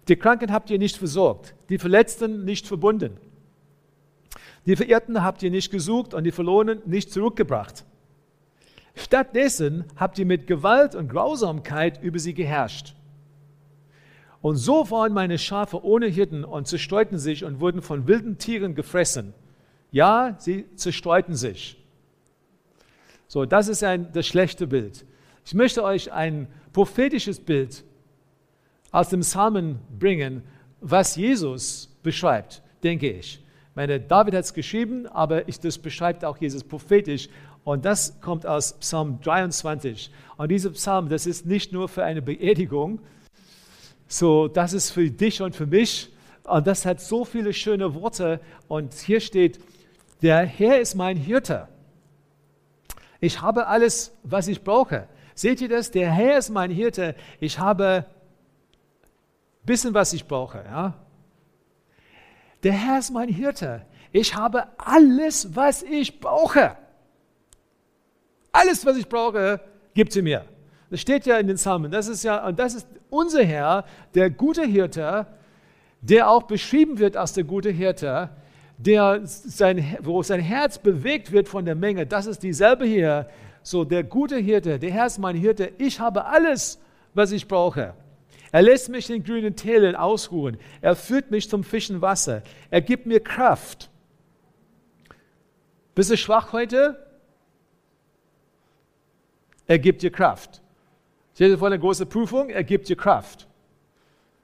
[0.09, 1.55] Die Kranken habt ihr nicht versorgt.
[1.69, 3.17] Die Verletzten nicht verbunden.
[4.65, 7.85] Die Verirrten habt ihr nicht gesucht und die Verlorenen nicht zurückgebracht.
[8.95, 12.95] Stattdessen habt ihr mit Gewalt und Grausamkeit über sie geherrscht.
[14.41, 18.75] Und so waren meine Schafe ohne Hirten und zerstreuten sich und wurden von wilden Tieren
[18.75, 19.33] gefressen.
[19.93, 21.77] Ja, sie zerstreuten sich.
[23.27, 25.05] So, das ist ein, das schlechte Bild.
[25.45, 27.83] Ich möchte euch ein prophetisches Bild
[28.91, 30.41] aus dem Psalmen bringen,
[30.81, 33.35] was Jesus beschreibt, denke ich.
[33.35, 37.29] Ich meine, David hat es geschrieben, aber ich, das beschreibt auch Jesus prophetisch.
[37.63, 40.11] Und das kommt aus Psalm 23.
[40.37, 42.99] Und dieser Psalm, das ist nicht nur für eine Beerdigung,
[44.07, 46.09] so, das ist für dich und für mich.
[46.43, 48.39] Und das hat so viele schöne Worte.
[48.67, 49.59] Und hier steht,
[50.23, 51.67] der Herr ist mein Hirte.
[53.19, 55.07] Ich habe alles, was ich brauche.
[55.35, 55.91] Seht ihr das?
[55.91, 57.15] Der Herr ist mein Hirte.
[57.39, 60.63] Ich habe ein bisschen, was ich brauche.
[60.65, 60.93] Ja?
[62.63, 63.85] Der Herr ist mein Hirte.
[64.13, 66.77] Ich habe alles, was ich brauche.
[68.51, 69.59] Alles, was ich brauche,
[69.93, 70.45] gibt sie mir.
[70.89, 71.91] Das steht ja in den Psalmen.
[71.91, 73.83] Das ist ja, und das ist unser Herr,
[74.13, 75.27] der gute Hirte,
[76.01, 78.29] der auch beschrieben wird als der gute Hirte,
[78.77, 82.05] der sein, wo sein Herz bewegt wird von der Menge.
[82.05, 83.29] Das ist dieselbe hier.
[83.61, 85.71] So, der gute Hirte, der Herr ist mein Hirte.
[85.77, 86.79] Ich habe alles,
[87.13, 87.93] was ich brauche.
[88.51, 90.57] Er lässt mich in grünen Tälern ausruhen.
[90.81, 92.43] Er führt mich zum Fischen Wasser.
[92.69, 93.89] Er gibt mir Kraft.
[95.95, 97.07] Bist du schwach heute?
[99.65, 100.61] Er gibt dir Kraft.
[101.33, 103.47] Stell dir vor eine große Prüfung, er gibt dir Kraft.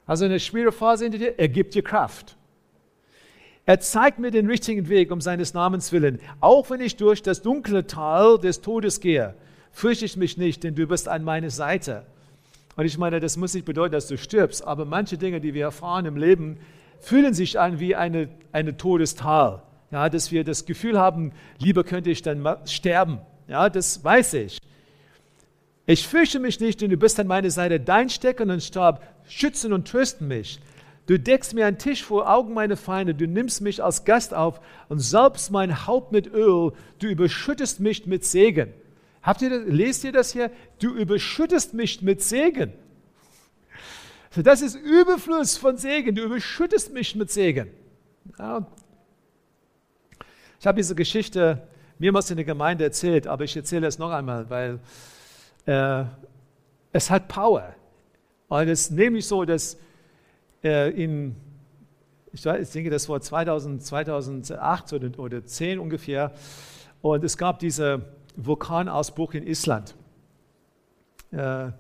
[0.08, 2.36] Also eine schwere Phase hinter dir, er gibt dir Kraft.
[3.66, 6.20] Er zeigt mir den richtigen Weg um seines Namens willen.
[6.40, 9.36] Auch wenn ich durch das dunkle Tal des Todes gehe,
[9.72, 12.04] fürchte ich mich nicht, denn du bist an meiner Seite.
[12.76, 15.66] Und ich meine, das muss nicht bedeuten, dass du stirbst, aber manche Dinge, die wir
[15.66, 16.58] erfahren im Leben,
[17.00, 19.62] fühlen sich an wie eine, eine Todestal.
[19.92, 23.20] Ja, dass wir das Gefühl haben, lieber könnte ich dann sterben.
[23.48, 24.60] Ja, das weiß ich.
[25.88, 27.80] Ich fürchte mich nicht, denn du bist an meiner Seite.
[27.80, 30.60] Dein Stecken und Stab schützen und trösten mich.
[31.10, 33.16] Du deckst mir einen Tisch vor Augen meiner Feinde.
[33.16, 36.72] Du nimmst mich als Gast auf und salbst mein Haupt mit Öl.
[37.00, 38.72] Du überschüttest mich mit Segen.
[39.24, 40.52] Habt ihr das, lest ihr das hier?
[40.78, 42.74] Du überschüttest mich mit Segen.
[44.36, 46.14] Das ist Überfluss von Segen.
[46.14, 47.72] Du überschüttest mich mit Segen.
[48.38, 48.68] Ja.
[50.60, 51.68] Ich habe diese Geschichte
[51.98, 54.80] mehrmals in der Gemeinde erzählt, aber ich erzähle es noch einmal, weil
[55.66, 56.04] äh,
[56.92, 57.74] es hat Power.
[58.48, 59.76] Und es ist nämlich so, dass
[60.64, 61.36] äh, in,
[62.32, 66.32] ich, denke, das war 2000, 2008 oder, oder 2010 ungefähr,
[67.02, 68.04] und es gab diesen
[68.36, 69.96] Vulkanausbruch in Island.
[71.32, 71.72] Äh,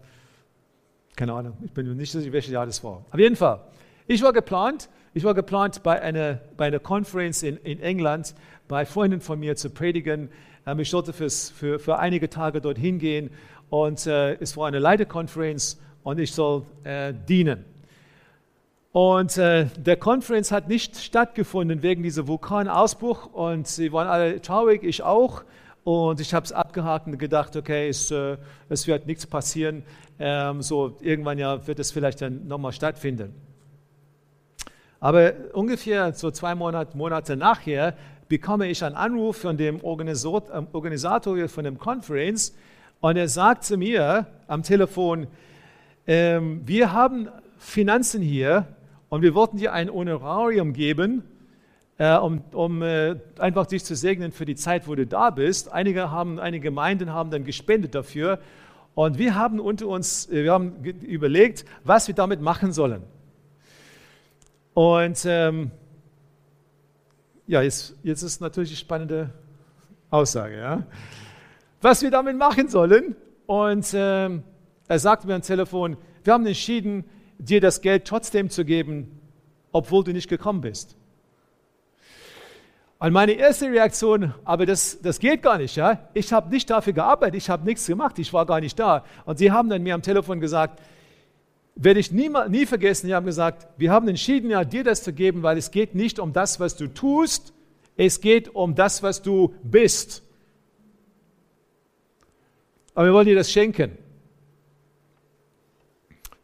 [1.15, 3.05] keine Ahnung, ich bin nicht sicher, welches Jahr das war.
[3.11, 3.59] Auf jeden Fall,
[4.07, 8.35] ich war geplant, ich war geplant, bei einer, bei einer Konferenz in, in England
[8.67, 10.29] bei Freunden von mir zu predigen.
[10.65, 13.31] Ähm, ich sollte fürs, für, für einige Tage dorthin gehen
[13.69, 17.65] und äh, es war eine Leiterkonferenz und ich soll äh, dienen.
[18.91, 24.83] Und äh, der Konferenz hat nicht stattgefunden wegen dieser Vulkanausbruch und sie waren alle traurig,
[24.83, 25.43] ich auch.
[25.83, 29.83] Und ich habe es abgehakt und gedacht, okay, es, äh, es wird nichts passieren.
[30.17, 33.33] Ähm, so irgendwann ja wird es vielleicht dann nochmal stattfinden.
[34.99, 37.95] Aber ungefähr so zwei Monate, Monate nachher
[38.27, 42.55] bekomme ich einen Anruf von dem Organisator, Organisator von der Konferenz,
[43.01, 45.27] und er sagt zu mir am Telefon,
[46.05, 48.67] ähm, wir haben Finanzen hier
[49.09, 51.23] und wir wollten dir ein Honorarium geben,
[51.97, 55.71] äh, um, um äh, einfach dich zu segnen für die Zeit, wo du da bist.
[55.71, 58.39] Einige, haben, einige Gemeinden haben dann gespendet dafür.
[58.95, 63.03] Und wir haben unter uns, äh, wir haben überlegt, was wir damit machen sollen.
[64.73, 65.71] Und ähm,
[67.47, 69.29] ja, jetzt, jetzt ist natürlich eine spannende
[70.09, 70.57] Aussage.
[70.57, 70.83] Ja?
[71.81, 73.15] Was wir damit machen sollen,
[73.47, 74.29] und äh,
[74.87, 77.03] er sagte mir am Telefon, wir haben entschieden,
[77.39, 79.19] dir das Geld trotzdem zu geben,
[79.71, 80.95] obwohl du nicht gekommen bist.
[82.99, 86.09] Und meine erste Reaktion, aber das, das geht gar nicht, ja.
[86.13, 89.05] Ich habe nicht dafür gearbeitet, ich habe nichts gemacht, ich war gar nicht da.
[89.25, 90.81] Und sie haben dann mir am Telefon gesagt,
[91.75, 95.13] werde ich nie, nie vergessen, sie haben gesagt, wir haben entschieden, ja, dir das zu
[95.13, 97.53] geben, weil es geht nicht um das, was du tust,
[97.95, 100.21] es geht um das, was du bist.
[102.95, 103.97] Aber wir wollen dir das schenken.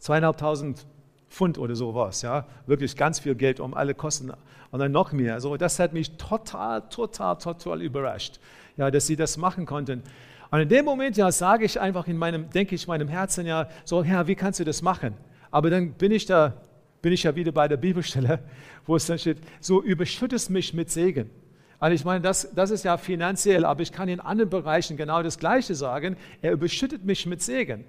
[0.06, 0.86] Zweieinhalbtausend
[1.32, 4.32] Pfund oder sowas, ja, wirklich ganz viel Geld um alle Kosten
[4.70, 5.34] und dann noch mehr.
[5.34, 8.40] Also das hat mich total, total, total überrascht,
[8.78, 10.04] ja, dass sie das machen konnten.
[10.52, 13.68] Und in dem Moment, ja, sage ich einfach in meinem, denke ich meinem Herzen, ja,
[13.84, 15.16] so, Herr, wie kannst du das machen?
[15.50, 16.54] Aber dann bin ich da,
[17.02, 18.38] bin ich ja wieder bei der Bibelstelle,
[18.86, 21.32] wo es dann steht, so überschüttest mich mit Segen.
[21.80, 25.24] Also ich meine, das, das ist ja finanziell, aber ich kann in anderen Bereichen genau
[25.24, 26.16] das Gleiche sagen.
[26.44, 27.86] Er überschüttet mich mit Segen.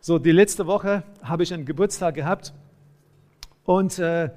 [0.00, 2.52] So, die letzte Woche habe ich einen Geburtstag gehabt
[3.64, 4.30] und, äh,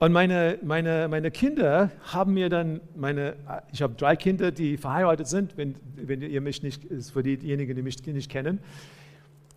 [0.00, 3.36] und meine, meine, meine Kinder haben mir dann, meine,
[3.72, 7.76] ich habe drei Kinder, die verheiratet sind, wenn, wenn ihr mich nicht, ist für diejenigen,
[7.76, 8.58] die mich nicht kennen.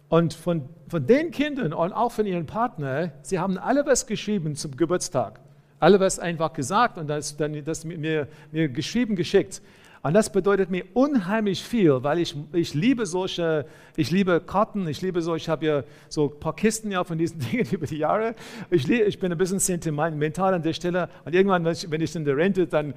[0.07, 4.55] Und von, von den Kindern und auch von ihren Partnern, sie haben alle was geschrieben
[4.55, 5.39] zum Geburtstag.
[5.79, 9.63] Alle was einfach gesagt und das, dann das mir, mir geschrieben geschickt.
[10.05, 15.01] Und das bedeutet mir unheimlich viel, weil ich, ich liebe solche, ich liebe Karten, ich
[15.01, 17.99] liebe so, ich habe ja so ein paar Kisten ja von diesen Dingen über die
[17.99, 18.35] Jahre.
[18.69, 22.13] Ich, ich bin ein bisschen sentimental an der Stelle und irgendwann, wenn ich, wenn ich
[22.17, 22.93] in der Rente dann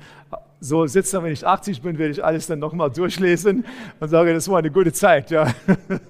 [0.58, 3.64] so sitze, wenn ich 80 bin, werde ich alles dann nochmal durchlesen
[4.00, 5.30] und sage, das war eine gute Zeit.
[5.30, 5.54] Ja,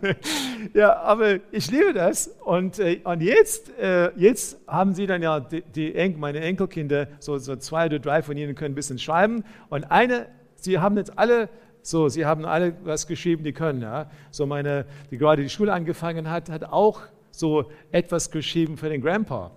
[0.73, 5.41] ja aber ich liebe das und, äh, und jetzt, äh, jetzt haben sie dann ja,
[5.41, 9.45] die, die meine Enkelkinder, so, so zwei oder drei von ihnen können ein bisschen schreiben
[9.69, 11.49] und eine Sie haben jetzt alle
[11.87, 13.81] so, sie haben alle was geschrieben, die können.
[13.81, 14.11] Ja.
[14.33, 19.01] So meine, die gerade die Schule angefangen hat, hat auch so etwas geschrieben für den
[19.01, 19.53] Grandpa.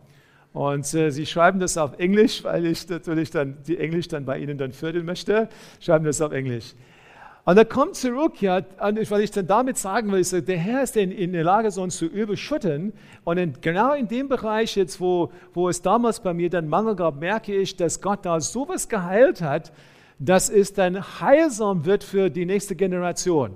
[0.53, 4.37] Und äh, sie schreiben das auf Englisch, weil ich natürlich dann die Englisch dann bei
[4.37, 6.75] ihnen dann fördern möchte, schreiben das auf Englisch.
[7.45, 11.11] Und er kommt zurück, ja, weil ich dann damit sagen will, der Herr ist in,
[11.11, 12.93] in der Lage, so uns zu überschütten.
[13.23, 16.95] Und in, genau in dem Bereich jetzt, wo, wo es damals bei mir dann Mangel
[16.95, 19.71] gab, merke ich, dass Gott da sowas geheilt hat,
[20.19, 23.55] dass es dann heilsam wird für die nächste Generation.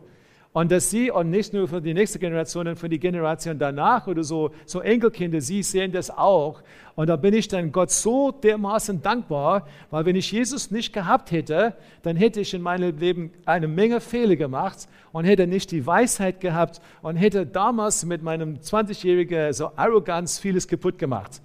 [0.53, 4.05] Und dass sie, und nicht nur für die nächste Generation, sondern für die Generation danach
[4.05, 6.61] oder so, so Enkelkinder, sie sehen das auch.
[6.93, 11.31] Und da bin ich dann Gott so dermaßen dankbar, weil wenn ich Jesus nicht gehabt
[11.31, 11.73] hätte,
[12.03, 16.39] dann hätte ich in meinem Leben eine Menge Fehler gemacht und hätte nicht die Weisheit
[16.39, 21.41] gehabt und hätte damals mit meinem 20-jährigen so Arroganz vieles kaputt gemacht.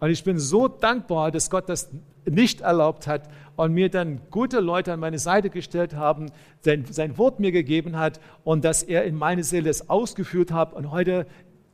[0.00, 1.90] Und ich bin so dankbar, dass Gott das
[2.24, 7.18] nicht erlaubt hat und mir dann gute Leute an meine Seite gestellt haben, sein, sein
[7.18, 11.26] Wort mir gegeben hat und dass er in meine Seele es ausgeführt hat und heute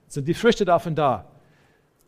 [0.09, 1.27] sind die Früchte davon da.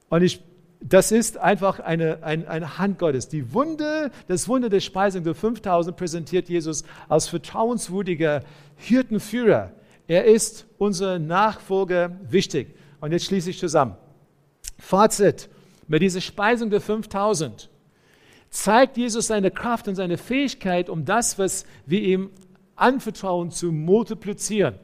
[0.08, 0.42] Und ich,
[0.80, 3.28] das ist einfach eine, eine, eine Hand Gottes.
[3.28, 8.42] Die Wunde, das Wunder der Speisung der 5000 präsentiert Jesus als vertrauenswürdiger
[8.76, 9.72] Hirtenführer.
[10.06, 12.76] Er ist unser Nachfolger wichtig.
[13.00, 13.96] Und jetzt schließe ich zusammen.
[14.78, 15.48] Fazit
[15.88, 17.70] mit dieser Speisung der 5000
[18.54, 22.30] zeigt Jesus seine Kraft und seine Fähigkeit, um das, was wir ihm
[22.76, 24.76] anvertrauen, zu multiplizieren.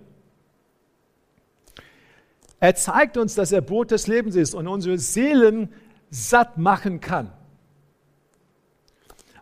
[2.58, 5.72] Er zeigt uns, dass er Brot des Lebens ist und unsere Seelen
[6.10, 7.32] satt machen kann.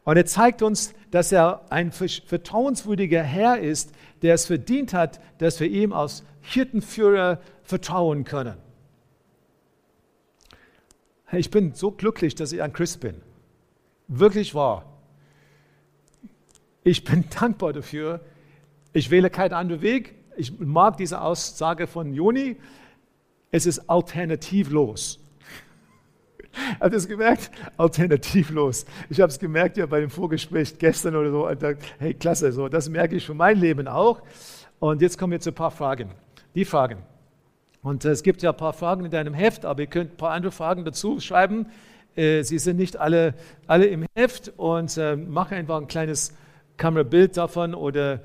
[0.05, 5.59] Und er zeigt uns, dass er ein vertrauenswürdiger Herr ist, der es verdient hat, dass
[5.59, 8.59] wir ihm als Hirtenführer vertrauen können.
[11.33, 13.23] Ich bin so glücklich, dass ich ein Christ bin.
[14.09, 14.85] Wirklich wahr.
[16.83, 18.21] Ich bin dankbar dafür.
[18.93, 20.15] Ich wähle keinen anderen Weg.
[20.37, 22.57] Ich mag diese Aussage von Joni.
[23.51, 25.21] Es ist alternativlos.
[26.81, 27.51] Habt ihr es gemerkt?
[27.77, 28.87] Alternativlos.
[29.11, 31.47] Ich habe es gemerkt ja bei dem Vorgespräch gestern oder so.
[31.47, 34.23] Und dachte, hey, klasse, so, das merke ich für mein Leben auch.
[34.79, 36.11] Und jetzt kommen wir zu ein paar Fragen.
[36.55, 37.03] Die Fragen.
[37.83, 40.31] Und es gibt ja ein paar Fragen in deinem Heft, aber ihr könnt ein paar
[40.31, 41.67] andere Fragen dazu schreiben.
[42.19, 43.35] Äh, sie sind nicht alle,
[43.69, 46.35] alle im Heft und äh, mache einfach ein kleines
[46.77, 48.21] Kamerabild davon oder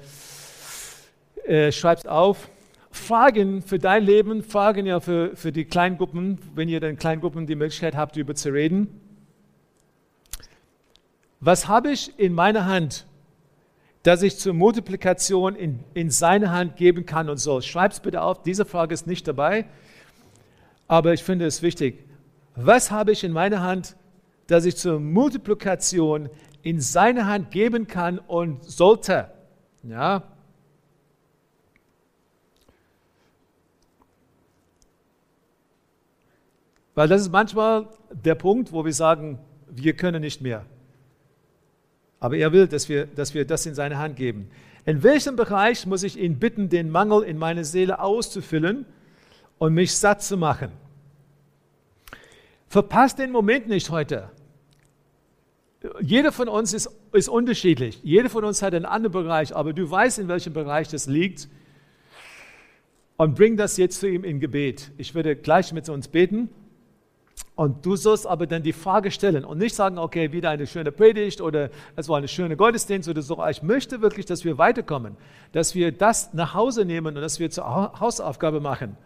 [1.45, 2.49] äh, schreib es auf.
[2.89, 7.55] Fragen für dein Leben, Fragen ja für, für die Kleingruppen, wenn ihr den Kleingruppen die
[7.55, 8.99] Möglichkeit habt, darüber zu reden.
[11.39, 13.05] Was habe ich in meiner Hand,
[14.01, 17.61] das ich zur Multiplikation in, in seine Hand geben kann und so?
[17.61, 19.65] Schreib es bitte auf, diese Frage ist nicht dabei,
[20.87, 22.05] aber ich finde es wichtig
[22.55, 23.95] was habe ich in meiner Hand,
[24.47, 26.29] dass ich zur Multiplikation
[26.61, 29.29] in seine Hand geben kann und sollte.
[29.83, 30.23] Ja.
[36.95, 40.65] Weil das ist manchmal der Punkt, wo wir sagen, wir können nicht mehr.
[42.19, 44.49] Aber er will, dass wir, dass wir das in seine Hand geben.
[44.85, 48.85] In welchem Bereich muss ich ihn bitten, den Mangel in meiner Seele auszufüllen
[49.57, 50.71] und mich satt zu machen?
[52.73, 54.31] Verpasst den Moment nicht heute.
[56.01, 57.99] Jeder von uns ist, ist unterschiedlich.
[58.01, 61.49] Jeder von uns hat einen anderen Bereich, aber du weißt, in welchem Bereich das liegt.
[63.15, 64.89] Und bring das jetzt zu ihm in Gebet.
[64.97, 66.49] Ich würde gleich mit uns beten.
[67.53, 70.91] Und du sollst aber dann die Frage stellen und nicht sagen, okay, wieder eine schöne
[70.91, 73.37] Predigt oder es war eine schöne Gottesdienst oder so.
[73.45, 75.15] Ich möchte wirklich, dass wir weiterkommen,
[75.51, 78.97] dass wir das nach Hause nehmen und dass wir zur Hausaufgabe machen.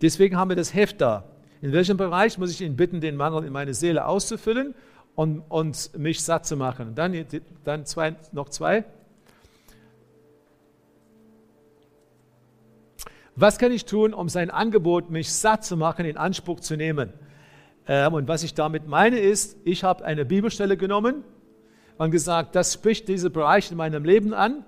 [0.00, 1.24] Deswegen haben wir das Heft da.
[1.62, 4.74] In welchem Bereich muss ich ihn bitten, den Mangel in meine Seele auszufüllen
[5.14, 6.96] und, und mich satt zu machen?
[6.96, 7.24] Dann,
[7.62, 8.84] dann zwei, noch zwei.
[13.36, 17.12] Was kann ich tun, um sein Angebot, mich satt zu machen, in Anspruch zu nehmen?
[17.86, 21.22] Ähm, und was ich damit meine ist, ich habe eine Bibelstelle genommen
[21.96, 24.64] und gesagt, das spricht diese Bereich in meinem Leben an.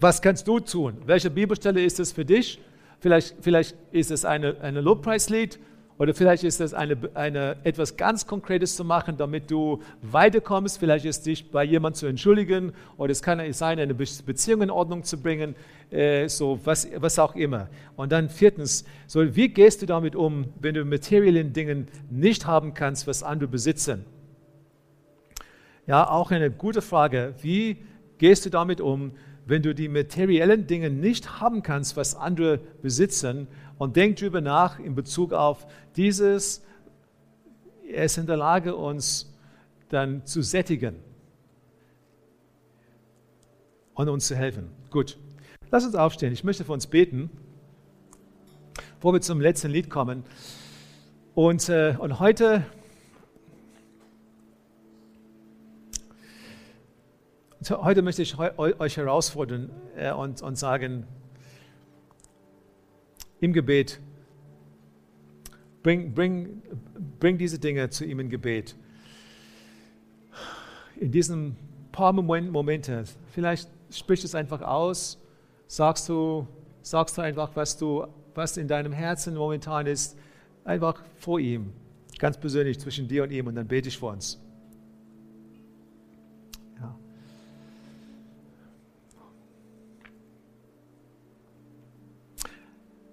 [0.00, 1.02] Was kannst du tun?
[1.04, 2.58] Welche Bibelstelle ist es für dich?
[3.00, 5.58] Vielleicht, vielleicht ist es eine, eine Lobpreislied
[5.98, 10.78] oder vielleicht ist es eine, eine, etwas ganz Konkretes zu machen, damit du weiterkommst.
[10.78, 15.02] Vielleicht ist dich bei jemandem zu entschuldigen oder es kann sein, eine Beziehung in Ordnung
[15.02, 15.56] zu bringen,
[15.90, 17.68] äh, so was, was auch immer.
[17.96, 22.74] Und dann viertens, so wie gehst du damit um, wenn du materiellen Dingen nicht haben
[22.74, 24.04] kannst, was andere besitzen?
[25.88, 27.34] Ja, auch eine gute Frage.
[27.40, 27.78] Wie
[28.18, 29.12] gehst du damit um,
[29.48, 33.48] wenn du die materiellen Dinge nicht haben kannst, was andere besitzen?
[33.78, 36.62] Und denk darüber nach in Bezug auf dieses,
[37.88, 39.32] er ist in der Lage, uns
[39.88, 40.96] dann zu sättigen
[43.94, 44.68] und uns zu helfen.
[44.90, 45.16] Gut,
[45.70, 46.32] lass uns aufstehen.
[46.32, 47.30] Ich möchte für uns beten,
[48.96, 50.24] bevor wir zum letzten Lied kommen.
[51.34, 52.64] Und, äh, und heute
[57.70, 61.06] Heute möchte ich euch herausfordern äh, und, und sagen,
[63.40, 64.00] im Gebet,
[65.82, 66.62] bring, bring,
[67.20, 68.74] bring diese Dinge zu ihm im Gebet.
[70.96, 71.56] In diesen
[71.92, 75.18] paar Momente, vielleicht sprichst du es einfach aus,
[75.66, 76.46] sagst du,
[76.82, 80.16] sagst du einfach, was, du, was in deinem Herzen momentan ist,
[80.64, 81.72] einfach vor ihm,
[82.18, 84.40] ganz persönlich zwischen dir und ihm und dann bete ich vor uns.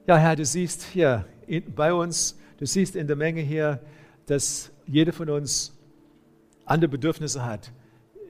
[0.07, 1.25] Ja, Herr, du siehst hier
[1.75, 3.79] bei uns, du siehst in der Menge hier,
[4.27, 5.75] dass jeder von uns
[6.63, 7.71] andere Bedürfnisse hat.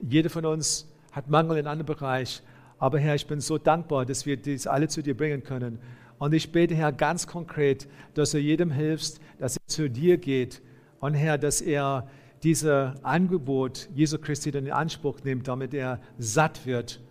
[0.00, 2.42] Jeder von uns hat Mangel in einem Bereich.
[2.78, 5.78] Aber Herr, ich bin so dankbar, dass wir dies alle zu dir bringen können.
[6.16, 10.62] Und ich bete, Herr, ganz konkret, dass du jedem hilfst, dass er zu dir geht.
[11.00, 12.08] Und Herr, dass er
[12.42, 17.02] dieses Angebot Jesu Christi dann in Anspruch nimmt, damit er satt wird,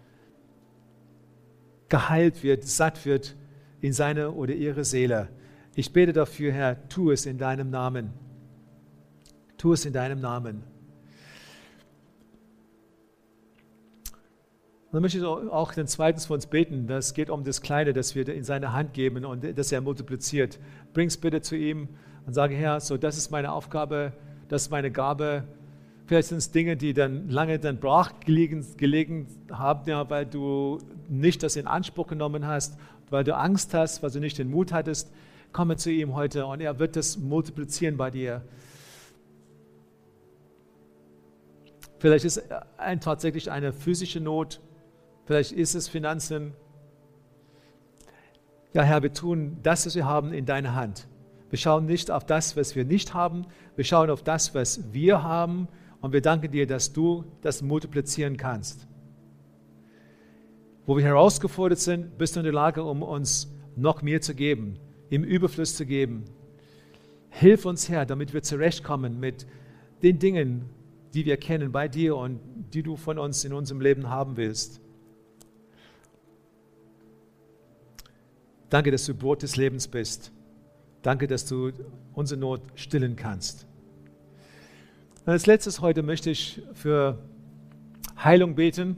[1.88, 3.36] geheilt wird, satt wird
[3.86, 5.30] in seine oder ihre Seele.
[5.76, 8.14] Ich bete dafür, Herr, tu es in deinem Namen.
[9.58, 10.64] Tu es in deinem Namen.
[14.92, 16.88] dann möchte ich auch den zweiten von uns beten.
[16.88, 20.58] Das geht um das Kleine, das wir in seine Hand geben und das er multipliziert.
[20.94, 21.90] Bring es bitte zu ihm
[22.26, 24.14] und sage, Herr, so das ist meine Aufgabe,
[24.48, 25.44] das ist meine Gabe.
[26.06, 30.78] Vielleicht sind es Dinge, die dann lange dann brach gelegen, gelegen haben, ja, weil du
[31.10, 32.78] nicht das in Anspruch genommen hast
[33.16, 35.10] weil du Angst hast, weil du nicht den Mut hattest,
[35.54, 38.42] komme zu ihm heute und er wird das multiplizieren bei dir.
[42.00, 44.60] Vielleicht ist es tatsächlich eine physische Not,
[45.24, 46.56] vielleicht ist es Finanzen.
[48.74, 51.08] Ja, Herr, wir tun das, was wir haben, in deine Hand.
[51.50, 53.46] Wir schauen nicht auf das, was wir nicht haben,
[53.78, 55.70] wir schauen auf das, was wir haben
[56.02, 58.90] und wir danken dir, dass du das multiplizieren kannst
[60.86, 64.78] wo wir herausgefordert sind, bist du in der Lage, um uns noch mehr zu geben,
[65.10, 66.26] im Überfluss zu geben.
[67.30, 69.46] Hilf uns, Herr, damit wir zurechtkommen mit
[70.04, 70.70] den Dingen,
[71.14, 72.40] die wir kennen bei dir und
[72.74, 74.80] die du von uns in unserem Leben haben willst.
[78.70, 80.32] Danke, dass du Brot des Lebens bist.
[81.02, 81.72] Danke, dass du
[82.14, 83.68] unsere Not stillen kannst.
[85.26, 87.20] Und als letztes heute möchte ich für
[88.18, 88.98] Heilung beten.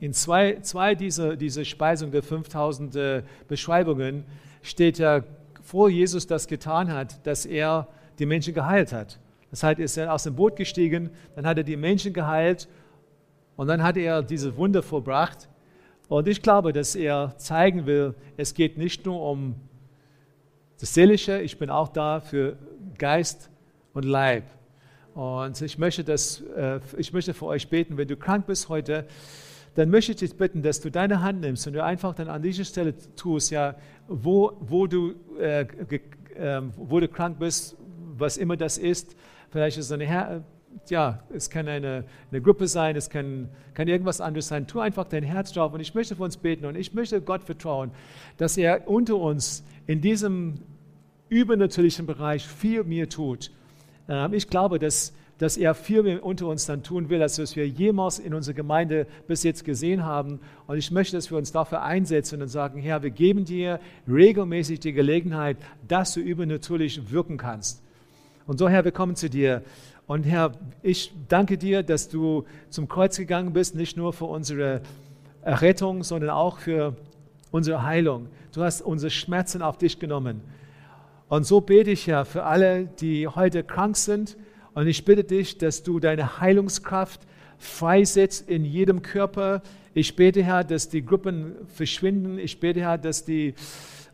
[0.00, 4.24] In zwei, zwei dieser, dieser Speisung der 5000 äh, Beschreibungen
[4.60, 5.22] steht ja,
[5.62, 9.18] vor Jesus das getan hat, dass er die Menschen geheilt hat.
[9.50, 12.68] Das heißt, er ist aus dem Boot gestiegen, dann hat er die Menschen geheilt
[13.56, 15.48] und dann hat er diese Wunder vollbracht.
[16.08, 19.54] Und ich glaube, dass er zeigen will, es geht nicht nur um
[20.78, 22.58] das Seelische, ich bin auch da für
[22.98, 23.50] Geist
[23.94, 24.44] und Leib.
[25.14, 29.06] Und ich möchte, das, äh, ich möchte für euch beten, wenn du krank bist heute,
[29.74, 32.42] dann möchte ich dich bitten, dass du deine Hand nimmst und du einfach dann an
[32.42, 33.74] dieser Stelle tust, ja,
[34.06, 35.62] wo, wo, du, äh,
[36.34, 37.76] äh, wo du krank bist,
[38.16, 39.16] was immer das ist.
[39.50, 40.44] Vielleicht ist es eine, Her
[40.88, 44.66] ja, es kann eine, eine Gruppe sein, es kann, kann irgendwas anderes sein.
[44.66, 47.44] Tu einfach dein Herz drauf und ich möchte für uns beten und ich möchte Gott
[47.44, 47.90] vertrauen,
[48.36, 50.54] dass er unter uns in diesem
[51.28, 53.50] übernatürlichen Bereich viel mehr tut.
[54.08, 55.12] Ähm, ich glaube, dass,
[55.42, 58.54] dass er viel mehr unter uns dann tun will, als was wir jemals in unserer
[58.54, 60.38] Gemeinde bis jetzt gesehen haben.
[60.68, 64.78] Und ich möchte, dass wir uns dafür einsetzen und sagen, Herr, wir geben dir regelmäßig
[64.78, 65.56] die Gelegenheit,
[65.88, 67.82] dass du übernatürlich wirken kannst.
[68.46, 69.62] Und so, Herr, wir kommen zu dir.
[70.06, 74.80] Und Herr, ich danke dir, dass du zum Kreuz gegangen bist, nicht nur für unsere
[75.42, 76.94] Errettung, sondern auch für
[77.50, 78.28] unsere Heilung.
[78.52, 80.40] Du hast unsere Schmerzen auf dich genommen.
[81.28, 84.36] Und so bete ich ja für alle, die heute krank sind.
[84.74, 87.20] Und ich bitte dich, dass du deine Heilungskraft
[87.58, 89.62] freisetzt in jedem Körper.
[89.94, 92.38] Ich bete, Herr, dass die Gruppen verschwinden.
[92.38, 93.54] Ich bete, Herr, dass die,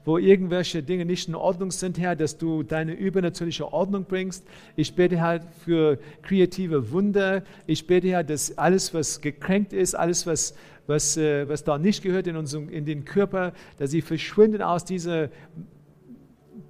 [0.04, 4.44] wo irgendwelche Dinge nicht in Ordnung sind, Herr, dass du deine übernatürliche Ordnung bringst.
[4.74, 7.44] Ich bete, Herr, für kreative Wunder.
[7.66, 10.54] Ich bete, Herr, dass alles, was gekränkt ist, alles, was,
[10.88, 14.84] was, äh, was da nicht gehört in, unserem, in den Körper, dass sie verschwinden aus
[14.84, 15.28] dieser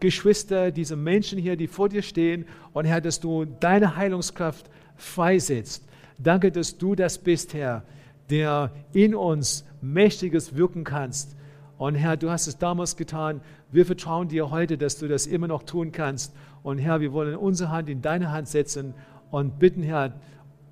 [0.01, 2.47] Geschwister, diese Menschen hier, die vor dir stehen.
[2.73, 5.85] Und Herr, dass du deine Heilungskraft freisetzt.
[6.19, 7.85] Danke, dass du das bist, Herr,
[8.31, 11.37] der in uns Mächtiges wirken kannst.
[11.79, 13.41] Und Herr, du hast es damals getan.
[13.71, 16.35] Wir vertrauen dir heute, dass du das immer noch tun kannst.
[16.63, 18.95] Und Herr, wir wollen unsere Hand in deine Hand setzen
[19.31, 20.15] und bitten, Herr,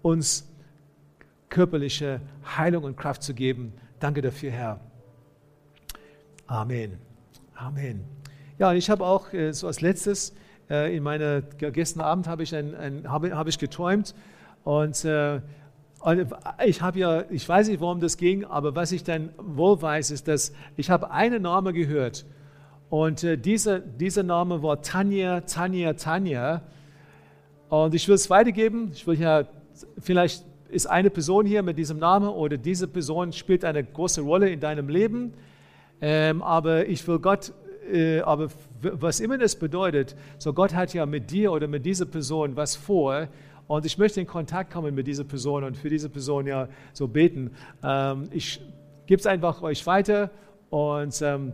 [0.03, 0.49] uns
[1.49, 2.20] körperliche
[2.57, 3.72] Heilung und Kraft zu geben.
[4.01, 4.81] Danke dafür, Herr.
[6.49, 6.99] Amen.
[7.55, 8.15] Amen.
[8.59, 10.34] Ja, und ich habe auch äh, so als letztes
[10.70, 14.14] äh, in meiner gestern Abend habe ich ein, ein habe, habe ich geträumt
[14.64, 15.40] und äh,
[16.64, 20.11] ich habe ja, ich weiß nicht, worum das ging, aber was ich dann wohl weiß,
[20.11, 22.24] ist, dass ich habe einen Namen gehört
[22.88, 26.62] und äh, dieser, dieser Name war Tanja, Tanja, Tanja.
[27.68, 28.90] Und ich will es weitergeben.
[28.92, 29.44] Ich will ja,
[29.98, 34.50] vielleicht ist eine Person hier mit diesem Namen oder diese Person spielt eine große Rolle
[34.50, 35.34] in deinem Leben.
[36.00, 37.52] Ähm, aber ich will Gott
[38.24, 38.49] aber
[38.80, 42.76] was immer das bedeutet, so Gott hat ja mit dir oder mit dieser Person was
[42.76, 43.28] vor.
[43.66, 47.09] Und ich möchte in Kontakt kommen mit dieser Person und für diese Person ja so
[47.09, 47.51] beten.
[47.82, 48.61] Ähm, ich
[49.07, 50.30] gebe es einfach euch weiter
[50.70, 51.53] und ähm,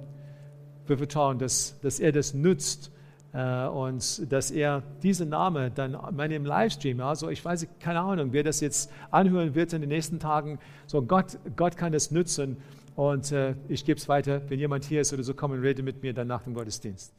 [0.87, 2.91] wir vertrauen, dass, dass er das nützt
[3.33, 8.33] äh, und dass er diesen Name dann meine im Livestream, also ich weiß keine Ahnung,
[8.33, 12.59] wer das jetzt anhören wird in den nächsten Tagen, so Gott, Gott kann das nützen
[12.97, 14.43] und äh, ich gebe es weiter.
[14.49, 17.13] Wenn jemand hier ist oder so, komm und rede mit mir dann nach dem Gottesdienst.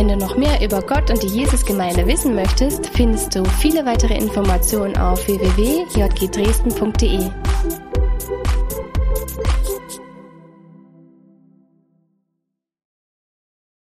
[0.00, 4.16] Wenn du noch mehr über Gott und die Jesusgemeinde wissen möchtest, findest du viele weitere
[4.16, 7.79] Informationen auf www.jgdresden.de.